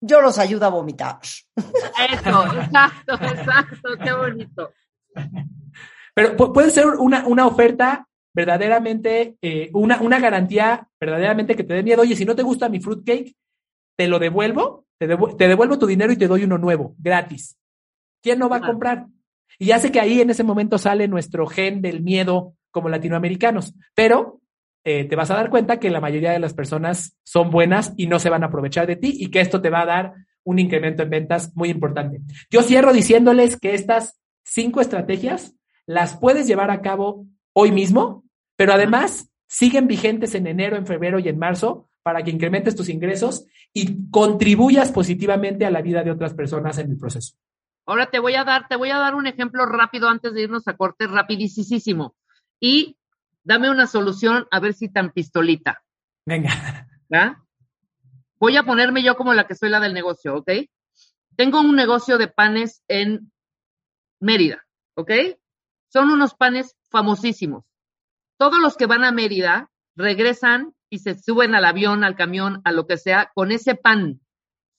yo 0.00 0.22
los 0.22 0.38
ayudo 0.38 0.64
a 0.64 0.70
vomitar. 0.70 1.18
Eso, 1.20 2.46
exacto, 2.56 3.14
exacto, 3.20 3.88
qué 4.02 4.12
bonito. 4.14 4.72
Pero 6.14 6.36
puede 6.36 6.70
ser 6.70 6.86
una, 6.86 7.26
una 7.26 7.46
oferta 7.46 8.08
verdaderamente, 8.34 9.36
eh, 9.42 9.68
una, 9.74 10.00
una 10.00 10.18
garantía 10.20 10.88
verdaderamente 10.98 11.54
que 11.54 11.64
te 11.64 11.74
dé 11.74 11.82
miedo. 11.82 12.00
Oye, 12.00 12.16
si 12.16 12.24
no 12.24 12.34
te 12.34 12.42
gusta 12.42 12.70
mi 12.70 12.80
fruitcake, 12.80 13.36
te 13.94 14.08
lo 14.08 14.18
devuelvo, 14.18 14.86
te, 15.06 15.16
te 15.36 15.48
devuelvo 15.48 15.78
tu 15.78 15.86
dinero 15.86 16.12
y 16.12 16.16
te 16.16 16.28
doy 16.28 16.44
uno 16.44 16.58
nuevo, 16.58 16.94
gratis. 16.98 17.58
¿Quién 18.22 18.38
no 18.38 18.48
va 18.48 18.56
a 18.56 18.66
comprar? 18.66 19.06
Y 19.58 19.66
ya 19.66 19.78
sé 19.78 19.92
que 19.92 20.00
ahí 20.00 20.20
en 20.20 20.30
ese 20.30 20.44
momento 20.44 20.78
sale 20.78 21.08
nuestro 21.08 21.46
gen 21.46 21.82
del 21.82 22.02
miedo 22.02 22.54
como 22.70 22.88
latinoamericanos, 22.88 23.74
pero 23.94 24.40
eh, 24.84 25.04
te 25.04 25.16
vas 25.16 25.30
a 25.30 25.34
dar 25.34 25.50
cuenta 25.50 25.78
que 25.78 25.90
la 25.90 26.00
mayoría 26.00 26.32
de 26.32 26.38
las 26.38 26.54
personas 26.54 27.16
son 27.22 27.50
buenas 27.50 27.92
y 27.96 28.06
no 28.06 28.18
se 28.18 28.30
van 28.30 28.42
a 28.42 28.46
aprovechar 28.46 28.86
de 28.86 28.96
ti 28.96 29.14
y 29.16 29.30
que 29.30 29.40
esto 29.40 29.60
te 29.60 29.70
va 29.70 29.82
a 29.82 29.86
dar 29.86 30.14
un 30.44 30.58
incremento 30.58 31.02
en 31.02 31.10
ventas 31.10 31.54
muy 31.54 31.70
importante. 31.70 32.20
Yo 32.50 32.62
cierro 32.62 32.92
diciéndoles 32.92 33.56
que 33.56 33.74
estas 33.74 34.20
cinco 34.42 34.80
estrategias 34.80 35.54
las 35.86 36.16
puedes 36.16 36.46
llevar 36.46 36.70
a 36.70 36.80
cabo 36.80 37.26
hoy 37.52 37.70
mismo, 37.70 38.24
pero 38.56 38.72
además 38.72 39.30
siguen 39.46 39.86
vigentes 39.86 40.34
en 40.34 40.46
enero, 40.46 40.76
en 40.76 40.86
febrero 40.86 41.18
y 41.18 41.28
en 41.28 41.38
marzo 41.38 41.88
para 42.02 42.22
que 42.22 42.30
incrementes 42.30 42.74
tus 42.74 42.88
ingresos 42.88 43.46
y 43.72 44.10
contribuyas 44.10 44.90
positivamente 44.92 45.64
a 45.64 45.70
la 45.70 45.82
vida 45.82 46.02
de 46.02 46.10
otras 46.10 46.34
personas 46.34 46.78
en 46.78 46.90
el 46.90 46.98
proceso. 46.98 47.36
Ahora 47.86 48.10
te 48.10 48.18
voy 48.18 48.34
a 48.34 48.44
dar, 48.44 48.68
te 48.68 48.76
voy 48.76 48.90
a 48.90 48.98
dar 48.98 49.14
un 49.14 49.26
ejemplo 49.26 49.66
rápido 49.66 50.08
antes 50.08 50.32
de 50.32 50.42
irnos 50.42 50.68
a 50.68 50.76
corte, 50.76 51.06
rapidísimo. 51.06 52.14
Y 52.60 52.96
dame 53.42 53.70
una 53.70 53.86
solución 53.86 54.46
a 54.50 54.60
ver 54.60 54.74
si 54.74 54.88
tan 54.88 55.12
pistolita. 55.12 55.82
Venga. 56.24 56.86
¿Va? 57.12 57.44
Voy 58.38 58.56
a 58.56 58.62
ponerme 58.62 59.02
yo 59.02 59.16
como 59.16 59.34
la 59.34 59.46
que 59.46 59.54
soy 59.54 59.70
la 59.70 59.80
del 59.80 59.94
negocio, 59.94 60.36
¿ok? 60.36 60.50
Tengo 61.36 61.60
un 61.60 61.74
negocio 61.74 62.18
de 62.18 62.28
panes 62.28 62.82
en 62.88 63.32
Mérida, 64.20 64.64
¿ok? 64.94 65.10
Son 65.88 66.10
unos 66.10 66.34
panes 66.34 66.76
famosísimos. 66.90 67.64
Todos 68.36 68.60
los 68.60 68.76
que 68.76 68.86
van 68.86 69.04
a 69.04 69.12
Mérida 69.12 69.71
regresan 69.96 70.74
y 70.90 70.98
se 70.98 71.18
suben 71.18 71.54
al 71.54 71.64
avión, 71.64 72.04
al 72.04 72.16
camión, 72.16 72.60
a 72.64 72.72
lo 72.72 72.86
que 72.86 72.98
sea, 72.98 73.30
con 73.34 73.52
ese 73.52 73.74
pan. 73.74 74.20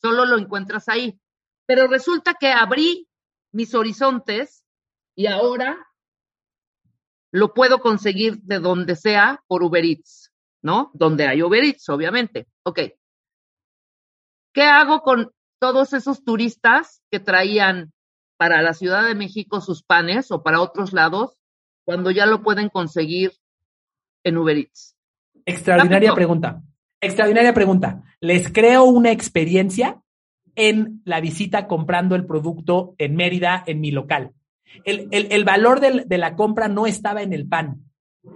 Solo 0.02 0.26
lo 0.26 0.38
encuentras 0.38 0.90
ahí. 0.90 1.20
Pero 1.66 1.88
resulta 1.88 2.36
que 2.36 2.52
abrí 2.52 3.08
mis 3.52 3.74
horizontes 3.74 4.66
y 5.16 5.28
ahora 5.28 5.78
lo 7.32 7.54
puedo 7.54 7.80
conseguir 7.80 8.38
de 8.44 8.60
donde 8.60 8.96
sea 8.96 9.44
por 9.48 9.64
Uber 9.64 9.84
Eats, 9.84 10.32
¿no? 10.62 10.92
Donde 10.94 11.28
hay 11.28 11.42
Uber 11.42 11.64
Eats, 11.64 11.90
obviamente. 11.90 12.48
Ok. 12.64 12.80
¿Qué 14.54 14.64
hago 14.64 15.02
con 15.02 15.32
todos 15.60 15.94
esos 15.94 16.24
turistas 16.24 17.02
que 17.10 17.20
traían 17.20 17.92
para 18.38 18.62
la 18.62 18.74
Ciudad 18.74 19.08
de 19.08 19.16
México 19.16 19.62
sus 19.62 19.82
panes 19.82 20.30
o 20.32 20.44
para 20.44 20.62
otros 20.62 20.94
lados 20.94 21.38
cuando 21.86 22.12
ya 22.12 22.26
lo 22.26 22.44
pueden 22.44 22.70
conseguir 22.70 23.34
en 24.24 24.38
Uber 24.38 24.58
Eats? 24.58 24.96
Extraordinaria 25.46 26.14
pregunta. 26.14 26.62
Extraordinaria 27.02 27.54
pregunta. 27.54 28.04
Les 28.20 28.52
creo 28.52 28.86
una 28.86 29.12
experiencia 29.12 30.02
en 30.56 31.02
la 31.06 31.20
visita 31.20 31.68
comprando 31.68 32.16
el 32.16 32.26
producto 32.26 32.96
en 32.98 33.16
Mérida, 33.16 33.64
en 33.66 33.82
mi 33.82 33.92
local. 33.92 34.32
El, 34.86 35.44
valor 35.44 35.80
de 35.80 36.18
la 36.18 36.36
compra 36.36 36.68
no 36.68 36.88
estaba 36.88 37.22
en 37.22 37.34
el 37.34 37.48
pan. 37.48 37.84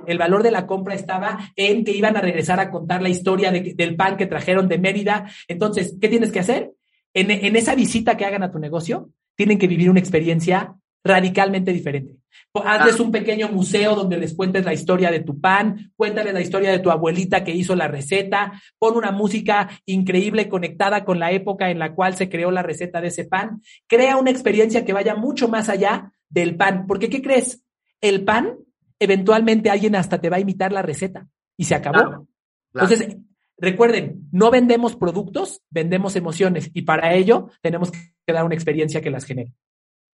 El 0.05 0.17
valor 0.17 0.43
de 0.43 0.51
la 0.51 0.67
compra 0.67 0.95
estaba 0.95 1.51
en 1.55 1.85
que 1.85 1.91
iban 1.91 2.17
a 2.17 2.21
regresar 2.21 2.59
a 2.59 2.69
contar 2.69 3.01
la 3.01 3.09
historia 3.09 3.51
del 3.51 3.95
pan 3.95 4.17
que 4.17 4.25
trajeron 4.25 4.67
de 4.67 4.77
Mérida. 4.77 5.31
Entonces, 5.47 5.95
¿qué 5.99 6.09
tienes 6.09 6.31
que 6.31 6.39
hacer? 6.39 6.73
En, 7.13 7.31
en 7.31 7.55
esa 7.55 7.73
visita 7.73 8.17
que 8.17 8.25
hagan 8.25 8.43
a 8.43 8.51
tu 8.51 8.59
negocio, 8.59 9.09
tienen 9.35 9.57
que 9.57 9.67
vivir 9.67 9.89
una 9.89 9.99
experiencia 9.99 10.75
radicalmente 11.03 11.71
diferente. 11.73 12.17
Hazles 12.53 12.99
un 12.99 13.11
pequeño 13.11 13.49
museo 13.49 13.95
donde 13.95 14.17
les 14.17 14.33
cuentes 14.33 14.65
la 14.65 14.73
historia 14.73 15.11
de 15.11 15.19
tu 15.19 15.39
pan, 15.39 15.91
cuéntales 15.95 16.33
la 16.33 16.41
historia 16.41 16.71
de 16.71 16.79
tu 16.79 16.89
abuelita 16.89 17.43
que 17.43 17.51
hizo 17.51 17.75
la 17.75 17.87
receta, 17.87 18.59
pon 18.79 18.95
una 18.97 19.11
música 19.11 19.69
increíble 19.85 20.49
conectada 20.49 21.05
con 21.05 21.19
la 21.19 21.31
época 21.31 21.69
en 21.69 21.79
la 21.79 21.93
cual 21.93 22.15
se 22.15 22.29
creó 22.29 22.51
la 22.51 22.63
receta 22.63 23.01
de 23.01 23.09
ese 23.09 23.25
pan. 23.25 23.61
Crea 23.87 24.17
una 24.17 24.31
experiencia 24.31 24.85
que 24.85 24.93
vaya 24.93 25.15
mucho 25.15 25.47
más 25.47 25.69
allá 25.69 26.11
del 26.29 26.55
pan, 26.55 26.85
porque 26.87 27.09
¿qué 27.09 27.21
crees? 27.21 27.63
El 28.01 28.23
pan, 28.23 28.57
eventualmente 28.99 29.69
alguien 29.69 29.95
hasta 29.95 30.19
te 30.19 30.29
va 30.29 30.37
a 30.37 30.41
imitar 30.41 30.71
la 30.71 30.81
receta 30.81 31.27
y 31.57 31.65
se 31.65 31.75
acabó. 31.75 32.27
Entonces, 32.73 33.17
recuerden, 33.57 34.27
no 34.31 34.51
vendemos 34.51 34.95
productos, 34.95 35.61
vendemos 35.69 36.15
emociones 36.15 36.69
y 36.73 36.83
para 36.83 37.13
ello 37.13 37.49
tenemos 37.61 37.91
que 37.91 38.33
dar 38.33 38.45
una 38.45 38.55
experiencia 38.55 39.01
que 39.01 39.11
las 39.11 39.25
genere. 39.25 39.53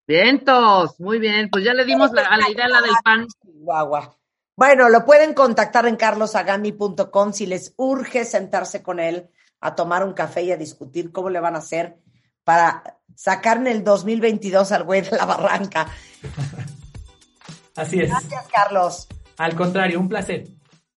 Vientos, 0.08 0.99
muy 0.99 1.20
bien. 1.20 1.49
Pues 1.49 1.64
ya 1.64 1.74
le 1.74 1.86
dimos 1.86 2.12
la, 2.12 2.24
a 2.24 2.38
la 2.38 2.49
idea 2.49 2.68
la 2.68 2.82
del 2.82 2.95
pan. 3.04 3.28
Guagua. 3.43 4.18
Bueno, 4.56 4.89
lo 4.89 5.06
pueden 5.06 5.34
contactar 5.34 5.88
en 5.88 5.95
carlosagami.com 5.95 7.34
si 7.34 7.45
les 7.45 7.74
urge 7.78 8.26
sentarse 8.26 8.84
con 8.84 8.99
él 8.99 9.30
a 9.60 9.76
tomar 9.76 10.04
un 10.04 10.14
café 10.14 10.43
y 10.43 10.51
a 10.51 10.58
discutir 10.58 11.12
cómo 11.12 11.30
le 11.30 11.39
van 11.39 11.56
a 11.56 11.60
hacer 11.60 11.97
para 12.43 12.99
sacar 13.16 13.58
en 13.58 13.68
el 13.68 13.84
2022 13.84 14.72
al 14.72 14.84
güey 14.84 15.01
de 15.01 15.18
la 15.18 15.26
barranca. 15.26 15.88
Así 17.76 18.01
es. 18.01 18.10
Gracias, 18.10 18.47
Carlos. 18.54 19.08
Al 19.38 19.56
contrario, 19.56 19.99
un 19.99 20.10
placer. 20.10 20.47